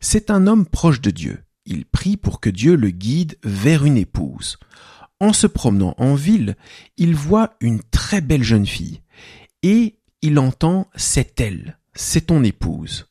C'est 0.00 0.30
un 0.30 0.46
homme 0.46 0.66
proche 0.66 1.00
de 1.00 1.10
Dieu. 1.10 1.42
Il 1.64 1.84
prie 1.84 2.16
pour 2.16 2.40
que 2.40 2.50
Dieu 2.50 2.76
le 2.76 2.90
guide 2.90 3.38
vers 3.44 3.84
une 3.84 3.96
épouse. 3.96 4.58
En 5.20 5.32
se 5.32 5.46
promenant 5.46 5.94
en 5.98 6.14
ville, 6.14 6.56
il 6.96 7.14
voit 7.14 7.54
une 7.60 7.80
très 7.80 8.20
belle 8.20 8.42
jeune 8.42 8.66
fille 8.66 9.02
et 9.62 9.98
il 10.20 10.38
entend 10.38 10.88
c'est 10.96 11.40
elle, 11.40 11.78
c'est 11.94 12.26
ton 12.26 12.42
épouse. 12.42 13.06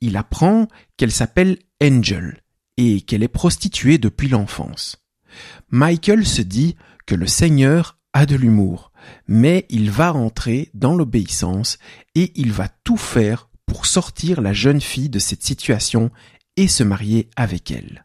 Il 0.00 0.16
apprend 0.16 0.68
qu'elle 0.96 1.12
s'appelle 1.12 1.58
Angel 1.82 2.40
et 2.76 3.00
qu'elle 3.00 3.22
est 3.22 3.28
prostituée 3.28 3.98
depuis 3.98 4.28
l'enfance. 4.28 5.04
Michael 5.70 6.26
se 6.26 6.42
dit 6.42 6.76
que 7.06 7.14
le 7.14 7.26
Seigneur 7.26 7.98
a 8.12 8.26
de 8.26 8.36
l'humour, 8.36 8.92
mais 9.28 9.66
il 9.68 9.90
va 9.90 10.14
entrer 10.14 10.70
dans 10.74 10.94
l'obéissance 10.94 11.78
et 12.14 12.32
il 12.36 12.52
va 12.52 12.68
tout 12.68 12.96
faire 12.96 13.49
pour 13.70 13.86
sortir 13.86 14.40
la 14.40 14.52
jeune 14.52 14.80
fille 14.80 15.10
de 15.10 15.20
cette 15.20 15.44
situation 15.44 16.10
et 16.56 16.66
se 16.66 16.82
marier 16.82 17.30
avec 17.36 17.70
elle. 17.70 18.04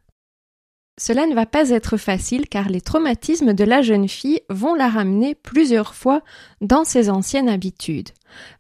Cela 1.00 1.26
ne 1.26 1.34
va 1.34 1.48
pas 1.48 1.72
être 1.72 1.98
facile 1.98 2.48
car 2.48 2.70
les 2.70 2.82
traumatismes 2.82 3.56
de 3.56 3.64
la 3.64 3.82
jeune 3.82 4.08
fille 4.08 4.42
vont 4.52 4.76
la 4.76 4.90
ramener 4.90 5.34
plusieurs 5.34 5.96
fois 5.96 6.22
dans 6.62 6.84
ses 6.84 7.10
anciennes 7.10 7.50
habitudes. 7.50 8.10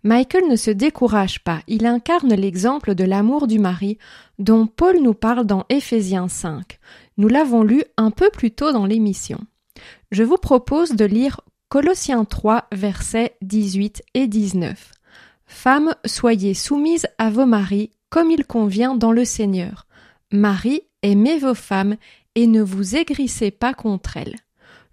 Michael 0.03 0.47
ne 0.49 0.55
se 0.55 0.71
décourage 0.71 1.43
pas, 1.43 1.59
il 1.67 1.85
incarne 1.85 2.33
l'exemple 2.33 2.95
de 2.95 3.03
l'amour 3.03 3.45
du 3.45 3.59
mari 3.59 3.99
dont 4.39 4.65
Paul 4.65 4.99
nous 4.99 5.13
parle 5.13 5.45
dans 5.45 5.65
Éphésiens 5.69 6.27
5. 6.27 6.79
Nous 7.17 7.27
l'avons 7.27 7.61
lu 7.61 7.83
un 7.97 8.09
peu 8.09 8.31
plus 8.31 8.49
tôt 8.49 8.71
dans 8.71 8.87
l'émission. 8.87 9.41
Je 10.11 10.23
vous 10.23 10.37
propose 10.37 10.93
de 10.93 11.05
lire 11.05 11.41
Colossiens 11.69 12.25
3 12.25 12.65
versets 12.71 13.37
18 13.43 14.01
et 14.15 14.25
19. 14.25 14.94
Femmes, 15.45 15.95
soyez 16.05 16.53
soumises 16.53 17.07
à 17.17 17.29
vos 17.29 17.45
maris 17.45 17.91
comme 18.09 18.31
il 18.31 18.45
convient 18.45 18.95
dans 18.95 19.11
le 19.11 19.25
Seigneur. 19.25 19.87
Marie, 20.31 20.81
aimez 21.01 21.37
vos 21.37 21.53
femmes 21.53 21.97
et 22.35 22.47
ne 22.47 22.61
vous 22.61 22.95
aigrissez 22.95 23.51
pas 23.51 23.73
contre 23.73 24.17
elles. 24.17 24.35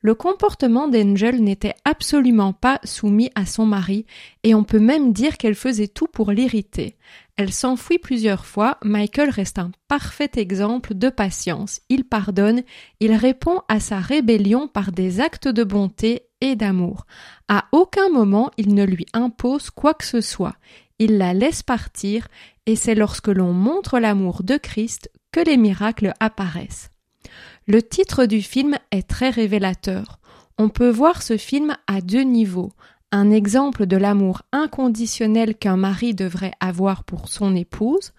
Le 0.00 0.16
comportement 0.16 0.88
d'Angel 0.88 1.42
n'était 1.42 1.76
absolument 1.84 2.52
pas 2.52 2.80
soumis 2.82 3.30
à 3.36 3.46
son 3.46 3.66
mari, 3.66 4.04
et 4.42 4.52
on 4.52 4.64
peut 4.64 4.80
même 4.80 5.12
dire 5.12 5.38
qu'elle 5.38 5.54
faisait 5.54 5.86
tout 5.86 6.08
pour 6.08 6.32
l'irriter. 6.32 6.96
Elle 7.36 7.52
s'enfuit 7.52 7.98
plusieurs 7.98 8.44
fois, 8.44 8.78
Michael 8.84 9.30
reste 9.30 9.58
un 9.58 9.72
parfait 9.88 10.30
exemple 10.36 10.94
de 10.94 11.08
patience. 11.08 11.80
Il 11.88 12.04
pardonne, 12.04 12.62
il 13.00 13.14
répond 13.14 13.62
à 13.68 13.80
sa 13.80 14.00
rébellion 14.00 14.68
par 14.68 14.92
des 14.92 15.20
actes 15.20 15.48
de 15.48 15.64
bonté 15.64 16.26
et 16.42 16.56
d'amour. 16.56 17.06
À 17.48 17.66
aucun 17.72 18.10
moment 18.10 18.50
il 18.58 18.74
ne 18.74 18.84
lui 18.84 19.06
impose 19.14 19.70
quoi 19.70 19.94
que 19.94 20.04
ce 20.04 20.20
soit. 20.20 20.56
Il 20.98 21.16
la 21.16 21.32
laisse 21.32 21.62
partir, 21.62 22.28
et 22.66 22.76
c'est 22.76 22.94
lorsque 22.94 23.28
l'on 23.28 23.52
montre 23.52 23.98
l'amour 23.98 24.42
de 24.42 24.56
Christ 24.56 25.10
que 25.32 25.40
les 25.40 25.56
miracles 25.56 26.12
apparaissent. 26.20 26.90
Le 27.66 27.82
titre 27.82 28.26
du 28.26 28.42
film 28.42 28.76
est 28.90 29.08
très 29.08 29.30
révélateur. 29.30 30.18
On 30.58 30.68
peut 30.68 30.90
voir 30.90 31.22
ce 31.22 31.36
film 31.36 31.76
à 31.86 32.00
deux 32.00 32.22
niveaux. 32.22 32.72
Un 33.14 33.30
exemple 33.30 33.84
de 33.84 33.98
l'amour 33.98 34.40
inconditionnel 34.52 35.54
qu'un 35.54 35.76
mari 35.76 36.14
devrait 36.14 36.54
avoir 36.60 37.04
pour 37.04 37.28
son 37.28 37.54
épouse, 37.54 38.12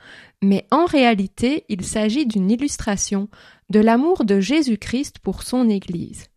mais 0.44 0.68
en 0.70 0.86
réalité 0.86 1.66
il 1.68 1.84
s'agit 1.84 2.28
d'une 2.28 2.52
illustration 2.52 3.28
de 3.72 3.80
l'amour 3.80 4.24
de 4.24 4.40
Jésus-Christ 4.40 5.18
pour 5.18 5.42
son 5.42 5.68
Église. 5.68 6.28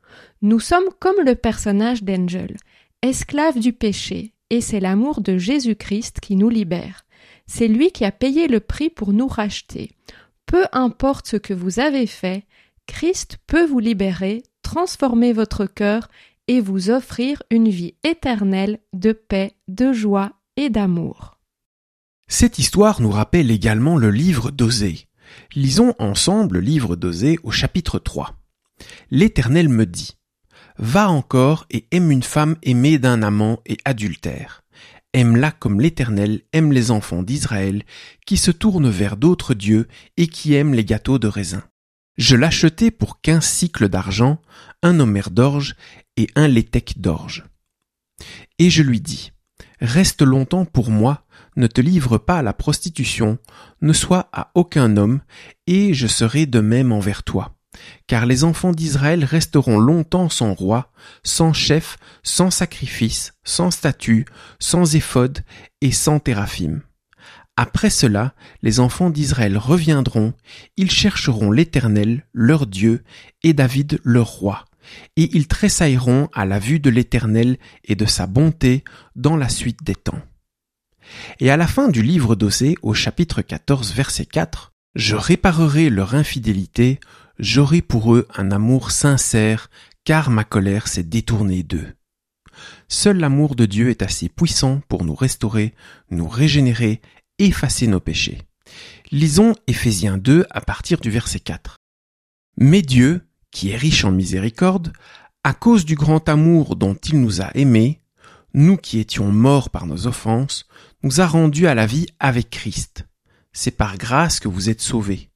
Nous 0.41 0.59
sommes 0.59 0.89
comme 0.99 1.23
le 1.23 1.35
personnage 1.35 2.03
d'Angel, 2.03 2.57
esclaves 3.03 3.59
du 3.59 3.75
péché, 3.75 4.33
et 4.49 4.63
c'est 4.63 4.81
l'amour 4.81 5.21
de 5.21 5.37
Jésus-Christ 5.37 6.21
qui 6.21 6.35
nous 6.35 6.49
libère. 6.49 7.05
C'est 7.47 7.69
lui 7.69 7.91
qui 7.91 8.07
a 8.07 8.13
payé 8.13 8.49
le 8.49 8.61
prix 8.61 8.89
pour 8.89 9.13
nous 9.13 9.29
racheter. 9.29 9.91
Peu 10.47 10.65
importe 10.73 11.27
ce 11.27 11.37
que 11.37 11.53
vous 11.53 11.79
avez 11.79 12.07
fait, 12.07 12.45
Christ 12.87 13.37
peut 13.47 13.67
vous 13.67 13.81
libérer, 13.81 14.45
transformer 14.63 15.35
votre 15.35 15.67
cœur 15.67 16.09
et 16.49 16.61
vous 16.61 16.91
offrir 16.91 17.43
une 17.51 17.69
vie 17.69 17.95
éternelle 18.05 18.79
de 18.93 19.13
paix, 19.13 19.57
de 19.69 19.93
joie 19.93 20.33
et 20.57 20.71
d'amour. 20.71 21.39
Cette 22.29 22.59
histoire 22.59 23.01
nous 23.01 23.11
rappelle 23.11 23.51
également 23.51 23.97
le 23.97 24.11
livre 24.11 24.51
d'Osée. 24.51 25.07
Lisons 25.55 25.95
ensemble 25.99 26.57
le 26.57 26.61
livre 26.61 26.97
d'Osée 26.97 27.39
au 27.43 27.51
chapitre 27.51 27.99
3. 27.99 28.35
L'Éternel 29.11 29.69
me 29.69 29.87
dit, 29.87 30.17
Va 30.79 31.09
encore 31.09 31.67
et 31.71 31.87
aime 31.91 32.11
une 32.11 32.23
femme 32.23 32.57
aimée 32.63 32.99
d'un 32.99 33.23
amant 33.23 33.61
et 33.65 33.79
adultère. 33.85 34.63
Aime-la 35.13 35.51
comme 35.51 35.81
l'Éternel 35.81 36.43
aime 36.53 36.73
les 36.73 36.91
enfants 36.91 37.23
d'Israël, 37.23 37.85
qui 38.27 38.37
se 38.37 38.51
tournent 38.51 38.91
vers 38.91 39.17
d'autres 39.17 39.55
dieux 39.55 39.89
et 40.17 40.27
qui 40.27 40.55
aiment 40.55 40.75
les 40.75 40.85
gâteaux 40.85 41.19
de 41.19 41.29
raisin. 41.29 41.63
Je 42.19 42.37
l'achetai 42.37 42.91
pour 42.91 43.21
quinze 43.21 43.45
cycles 43.45 43.89
d'argent, 43.89 44.41
un 44.83 45.01
homère 45.01 45.31
d'orge 45.31 45.75
et 46.17 46.29
un 46.35 46.49
létec 46.49 47.01
d'orge. 47.01 47.45
Et 48.59 48.71
je 48.71 48.83
lui 48.83 49.01
dis, 49.01 49.33
Reste 49.81 50.23
longtemps 50.23 50.65
pour 50.65 50.91
moi, 50.91 51.27
ne 51.57 51.67
te 51.67 51.81
livre 51.81 52.19
pas 52.19 52.39
à 52.39 52.43
la 52.43 52.55
prostitution, 52.55 53.39
ne 53.83 53.93
sois 53.93 54.29
à 54.33 54.51
aucun 54.55 54.97
homme, 54.97 55.21
et 55.67 55.93
je 55.93 56.07
serai 56.07 56.47
de 56.47 56.61
même 56.61 56.93
envers 56.93 57.23
toi. 57.23 57.57
Car 58.07 58.25
les 58.25 58.45
enfants 58.45 58.73
d'Israël 58.73 59.23
resteront 59.25 59.79
longtemps 59.79 60.31
sans 60.31 60.55
roi, 60.55 60.91
sans 61.23 61.53
chef, 61.53 61.99
sans 62.23 62.51
sacrifice, 62.51 63.35
sans 63.45 63.71
statut, 63.71 64.25
sans 64.59 64.95
éphode 64.95 65.41
et 65.83 65.93
sans 65.93 66.19
téraphim. 66.19 66.81
Après 67.57 67.89
cela, 67.89 68.35
les 68.63 68.81
enfants 68.81 69.09
d'Israël 69.09 69.57
reviendront, 69.57 70.35
ils 70.77 70.91
chercheront 70.91 71.51
l'Éternel, 71.51 72.27
leur 72.35 72.67
Dieu, 72.67 73.03
et 73.43 73.55
David, 73.55 73.99
leur 74.05 74.29
roi, 74.29 74.67
et 75.17 75.35
ils 75.35 75.49
tressailleront 75.49 76.29
à 76.35 76.45
la 76.45 76.59
vue 76.59 76.81
de 76.81 76.91
l'Éternel 76.91 77.57
et 77.85 77.95
de 77.95 78.05
sa 78.05 78.27
bonté 78.27 78.85
dans 79.15 79.37
la 79.37 79.49
suite 79.49 79.83
des 79.83 79.95
temps. 79.95 80.21
Et 81.41 81.51
à 81.51 81.57
la 81.57 81.67
fin 81.67 81.89
du 81.89 82.03
livre 82.03 82.37
d'Osée, 82.37 82.77
au 82.83 82.93
chapitre 82.93 83.41
14, 83.41 83.95
verset 83.95 84.27
4, 84.27 84.75
Je 84.95 85.17
réparerai 85.17 85.89
leur 85.89 86.15
infidélité, 86.15 87.01
j'aurai 87.39 87.81
pour 87.81 88.15
eux 88.15 88.29
un 88.37 88.51
amour 88.51 88.91
sincère, 88.91 89.71
car 90.05 90.29
ma 90.29 90.45
colère 90.45 90.89
s'est 90.89 91.03
détournée 91.03 91.63
d'eux. 91.63 91.95
Seul 92.89 93.19
l'amour 93.19 93.55
de 93.55 93.67
Dieu 93.67 93.91
est 93.91 94.03
assez 94.03 94.29
puissant 94.29 94.81
pour 94.89 95.05
nous 95.05 95.15
restaurer, 95.15 95.75
nous 96.11 96.29
régénérer 96.29 97.01
effacer 97.39 97.87
nos 97.87 98.01
péchés. 98.01 98.43
Lisons 99.11 99.55
Éphésiens 99.67 100.19
2 100.19 100.47
à 100.51 100.61
partir 100.61 101.01
du 101.01 101.11
verset 101.11 101.41
4. 101.41 101.77
Mais 102.59 102.83
Dieu, 102.83 103.27
qui 103.51 103.71
est 103.71 103.77
riche 103.77 104.05
en 104.05 104.11
miséricorde, 104.11 104.93
à 105.45 105.55
cause 105.55 105.85
du 105.85 105.95
grand 105.95 106.29
amour 106.29 106.77
dont 106.77 106.95
il 106.95 107.21
nous 107.21 107.43
a 107.43 107.51
aimés, 107.55 108.01
nous 108.55 108.77
qui 108.77 108.99
étions 108.99 109.31
morts 109.31 109.71
par 109.71 109.87
nos 109.87 110.07
offenses, 110.07 110.67
nous 111.03 111.21
a 111.21 111.27
rendus 111.27 111.67
à 111.67 111.75
la 111.75 111.87
vie 111.87 112.07
avec 112.19 112.51
Christ. 112.51 113.07
C'est 113.53 113.77
par 113.77 113.99
grâce 113.99 114.41
que 114.41 114.49
vous 114.49 114.71
êtes 114.71 114.81
sauvés. 114.81 115.31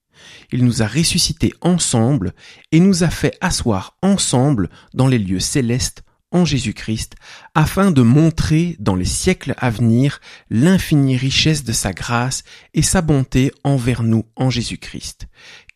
Il 0.53 0.65
nous 0.65 0.83
a 0.83 0.87
ressuscités 0.87 1.55
ensemble 1.61 2.35
et 2.73 2.81
nous 2.81 3.05
a 3.05 3.11
fait 3.11 3.37
asseoir 3.41 3.97
ensemble 4.03 4.69
dans 4.95 5.07
les 5.07 5.19
lieux 5.19 5.41
célestes 5.41 6.03
en 6.33 6.45
Jésus-Christ, 6.45 7.17
afin 7.55 7.91
de 7.91 8.03
montrer 8.03 8.77
dans 8.79 8.95
les 8.95 9.05
siècles 9.05 9.55
à 9.59 9.71
venir 9.71 10.21
l'infinie 10.49 11.17
richesse 11.17 11.65
de 11.65 11.73
sa 11.73 11.93
grâce 11.93 12.45
et 12.75 12.83
sa 12.83 13.03
bonté 13.03 13.53
envers 13.65 14.03
nous 14.03 14.25
en 14.37 14.51
Jésus-Christ. 14.51 15.27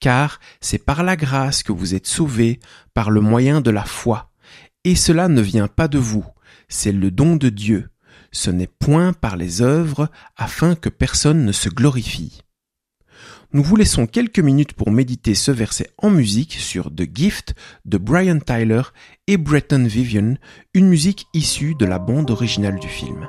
Car 0.00 0.40
c'est 0.60 0.78
par 0.78 1.02
la 1.02 1.16
grâce 1.16 1.62
que 1.62 1.72
vous 1.72 1.94
êtes 1.94 2.06
sauvés 2.06 2.60
par 2.92 3.10
le 3.10 3.20
moyen 3.20 3.60
de 3.60 3.70
la 3.70 3.84
foi. 3.84 4.30
Et 4.84 4.96
cela 4.96 5.28
ne 5.28 5.40
vient 5.40 5.68
pas 5.68 5.88
de 5.88 5.98
vous, 5.98 6.24
c'est 6.68 6.92
le 6.92 7.10
don 7.10 7.36
de 7.36 7.48
Dieu. 7.48 7.90
Ce 8.32 8.50
n'est 8.50 8.66
point 8.66 9.12
par 9.12 9.36
les 9.36 9.62
œuvres 9.62 10.10
afin 10.36 10.74
que 10.74 10.88
personne 10.88 11.44
ne 11.44 11.52
se 11.52 11.68
glorifie. 11.68 12.43
Nous 13.54 13.62
vous 13.62 13.76
laissons 13.76 14.08
quelques 14.08 14.40
minutes 14.40 14.72
pour 14.72 14.90
méditer 14.90 15.36
ce 15.36 15.52
verset 15.52 15.88
en 15.98 16.10
musique 16.10 16.54
sur 16.54 16.92
The 16.92 17.04
Gift 17.14 17.54
de 17.84 17.98
Brian 17.98 18.40
Tyler 18.40 18.82
et 19.28 19.36
Bretton 19.36 19.84
Vivian, 19.86 20.34
une 20.74 20.88
musique 20.88 21.28
issue 21.34 21.76
de 21.76 21.86
la 21.86 22.00
bande 22.00 22.32
originale 22.32 22.80
du 22.80 22.88
film. 22.88 23.28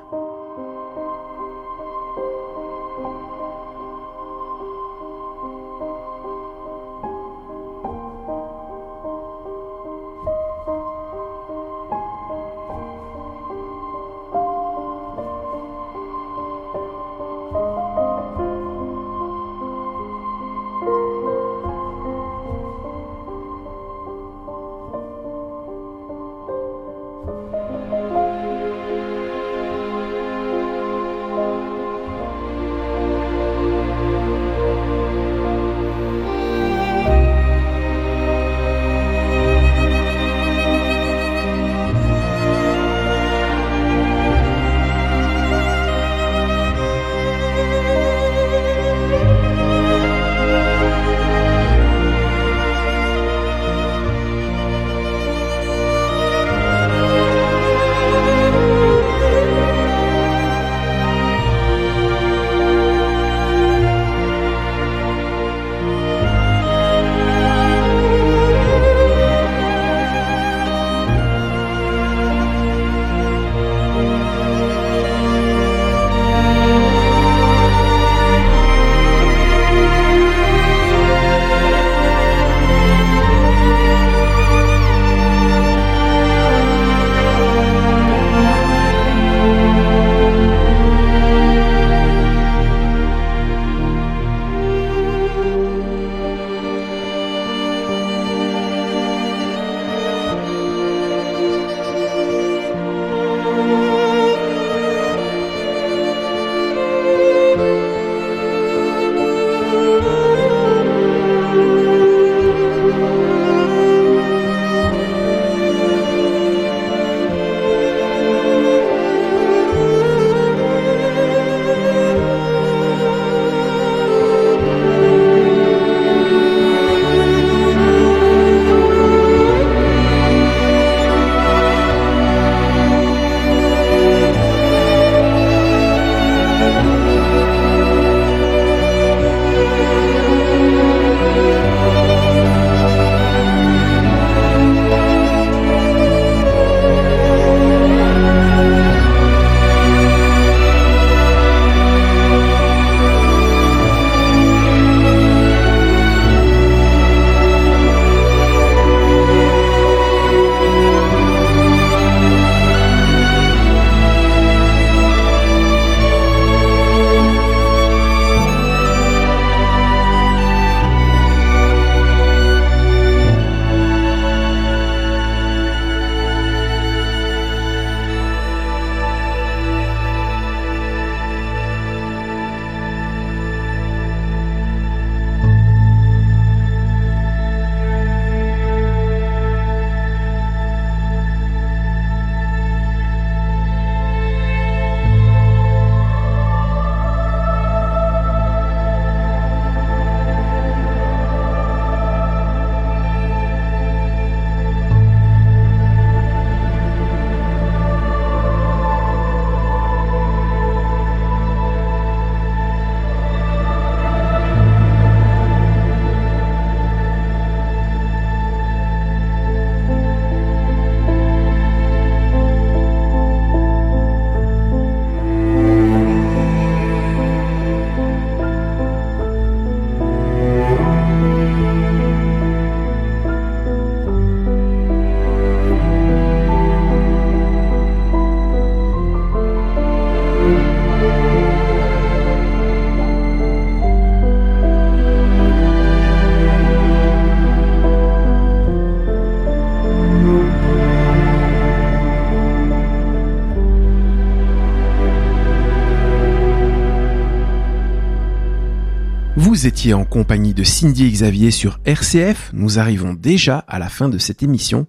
Vous 259.56 259.68
étiez 259.68 259.94
en 259.94 260.04
compagnie 260.04 260.54
de 260.54 260.66
Cindy 260.66 261.06
et 261.06 261.10
Xavier 261.10 261.50
sur 261.50 261.80
RCF, 261.86 262.52
nous 262.52 262.78
arrivons 262.78 263.14
déjà 263.14 263.60
à 263.60 263.80
la 263.80 263.88
fin 263.88 264.10
de 264.10 264.18
cette 264.18 264.44
émission. 264.44 264.86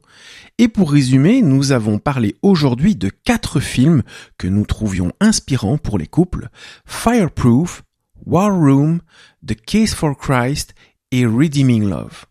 Et 0.59 0.67
pour 0.67 0.91
résumer, 0.91 1.41
nous 1.41 1.71
avons 1.71 2.01
parlé 2.01 2.35
aujourd'hui 2.43 2.97
de 2.97 3.09
quatre 3.09 3.61
films 3.61 4.03
que 4.39 4.49
nous 4.49 4.67
trouvions 4.67 5.13
inspirants 5.21 5.79
pour 5.79 5.99
les 5.99 6.09
couples. 6.09 6.49
Fireproof, 6.85 7.85
War 8.27 8.53
Room, 8.53 9.03
The 9.47 9.55
Case 9.55 9.95
for 9.95 10.19
Christ 10.19 10.75
et 11.13 11.27
Redeeming 11.27 11.89
Love. 11.89 12.25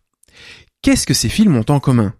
Qu'est-ce 0.82 1.06
que 1.06 1.14
ces 1.14 1.30
films 1.30 1.56
ont 1.56 1.64
en 1.70 1.80
commun? 1.80 2.12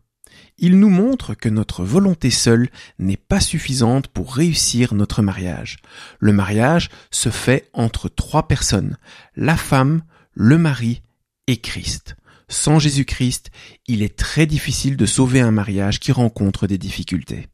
Ils 0.58 0.78
nous 0.78 0.88
montrent 0.88 1.34
que 1.34 1.48
notre 1.48 1.84
volonté 1.84 2.30
seule 2.30 2.68
n'est 2.98 3.18
pas 3.18 3.40
suffisante 3.40 4.08
pour 4.08 4.34
réussir 4.34 4.94
notre 4.94 5.22
mariage. 5.22 5.76
Le 6.18 6.32
mariage 6.32 6.88
se 7.10 7.28
fait 7.28 7.68
entre 7.74 8.08
trois 8.08 8.48
personnes, 8.48 8.96
la 9.36 9.56
femme, 9.56 10.02
le 10.32 10.56
mari 10.56 11.02
et 11.46 11.58
Christ. 11.58 12.16
Sans 12.48 12.78
Jésus-Christ, 12.78 13.50
il 13.86 14.02
est 14.02 14.16
très 14.16 14.46
difficile 14.46 14.96
de 14.96 15.06
sauver 15.06 15.40
un 15.40 15.50
mariage 15.50 16.00
qui 16.00 16.12
rencontre 16.12 16.66
des 16.66 16.78
difficultés. 16.78 17.48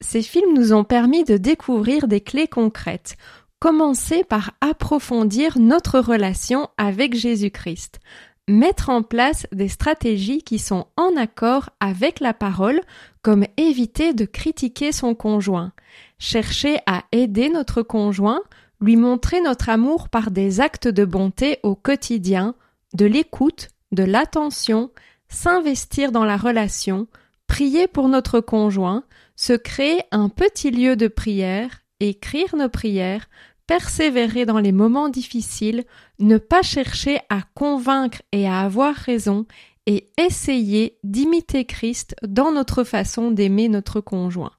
Ces 0.00 0.22
films 0.22 0.54
nous 0.54 0.72
ont 0.72 0.84
permis 0.84 1.24
de 1.24 1.36
découvrir 1.36 2.06
des 2.06 2.20
clés 2.20 2.48
concrètes. 2.48 3.16
Commencer 3.58 4.22
par 4.22 4.52
approfondir 4.60 5.58
notre 5.58 5.98
relation 5.98 6.68
avec 6.76 7.14
Jésus-Christ. 7.14 8.00
Mettre 8.48 8.90
en 8.90 9.02
place 9.02 9.48
des 9.50 9.68
stratégies 9.68 10.42
qui 10.42 10.60
sont 10.60 10.86
en 10.96 11.16
accord 11.16 11.70
avec 11.80 12.20
la 12.20 12.32
parole, 12.32 12.80
comme 13.22 13.44
éviter 13.56 14.12
de 14.12 14.24
critiquer 14.24 14.92
son 14.92 15.16
conjoint. 15.16 15.72
Chercher 16.18 16.78
à 16.86 17.02
aider 17.10 17.48
notre 17.48 17.82
conjoint, 17.82 18.40
lui 18.80 18.94
montrer 18.94 19.40
notre 19.40 19.68
amour 19.68 20.08
par 20.08 20.30
des 20.30 20.60
actes 20.60 20.86
de 20.86 21.04
bonté 21.04 21.58
au 21.64 21.74
quotidien, 21.74 22.54
de 22.94 23.04
l'écoute, 23.04 23.70
de 23.90 24.04
l'attention, 24.04 24.92
s'investir 25.28 26.12
dans 26.12 26.24
la 26.24 26.36
relation, 26.36 27.08
prier 27.48 27.88
pour 27.88 28.08
notre 28.08 28.38
conjoint, 28.38 29.02
se 29.34 29.54
créer 29.54 30.02
un 30.12 30.28
petit 30.28 30.70
lieu 30.70 30.94
de 30.94 31.08
prière, 31.08 31.82
écrire 31.98 32.54
nos 32.54 32.68
prières, 32.68 33.28
persévérer 33.66 34.46
dans 34.46 34.58
les 34.58 34.72
moments 34.72 35.08
difficiles, 35.08 35.84
ne 36.18 36.38
pas 36.38 36.62
chercher 36.62 37.18
à 37.28 37.42
convaincre 37.54 38.22
et 38.32 38.46
à 38.46 38.60
avoir 38.60 38.94
raison, 38.94 39.46
et 39.86 40.08
essayer 40.18 40.98
d'imiter 41.04 41.64
Christ 41.64 42.16
dans 42.26 42.52
notre 42.52 42.84
façon 42.84 43.30
d'aimer 43.30 43.68
notre 43.68 44.00
conjoint. 44.00 44.52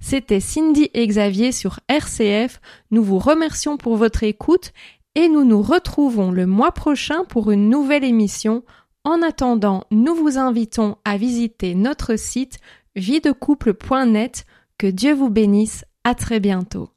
C'était 0.00 0.40
Cindy 0.40 0.90
et 0.94 1.06
Xavier 1.06 1.52
sur 1.52 1.80
RCF. 1.88 2.60
Nous 2.90 3.04
vous 3.04 3.18
remercions 3.18 3.76
pour 3.76 3.96
votre 3.96 4.24
écoute 4.24 4.72
et 5.14 5.28
nous 5.28 5.44
nous 5.44 5.62
retrouvons 5.62 6.30
le 6.30 6.46
mois 6.46 6.72
prochain 6.72 7.24
pour 7.24 7.50
une 7.50 7.68
nouvelle 7.68 8.04
émission. 8.04 8.64
En 9.04 9.22
attendant, 9.22 9.84
nous 9.90 10.14
vous 10.14 10.38
invitons 10.38 10.96
à 11.04 11.16
visiter 11.16 11.74
notre 11.74 12.16
site 12.16 12.58
videcouple.net. 12.96 14.44
Que 14.78 14.86
Dieu 14.86 15.14
vous 15.14 15.30
bénisse. 15.30 15.84
À 16.02 16.14
très 16.14 16.40
bientôt. 16.40 16.88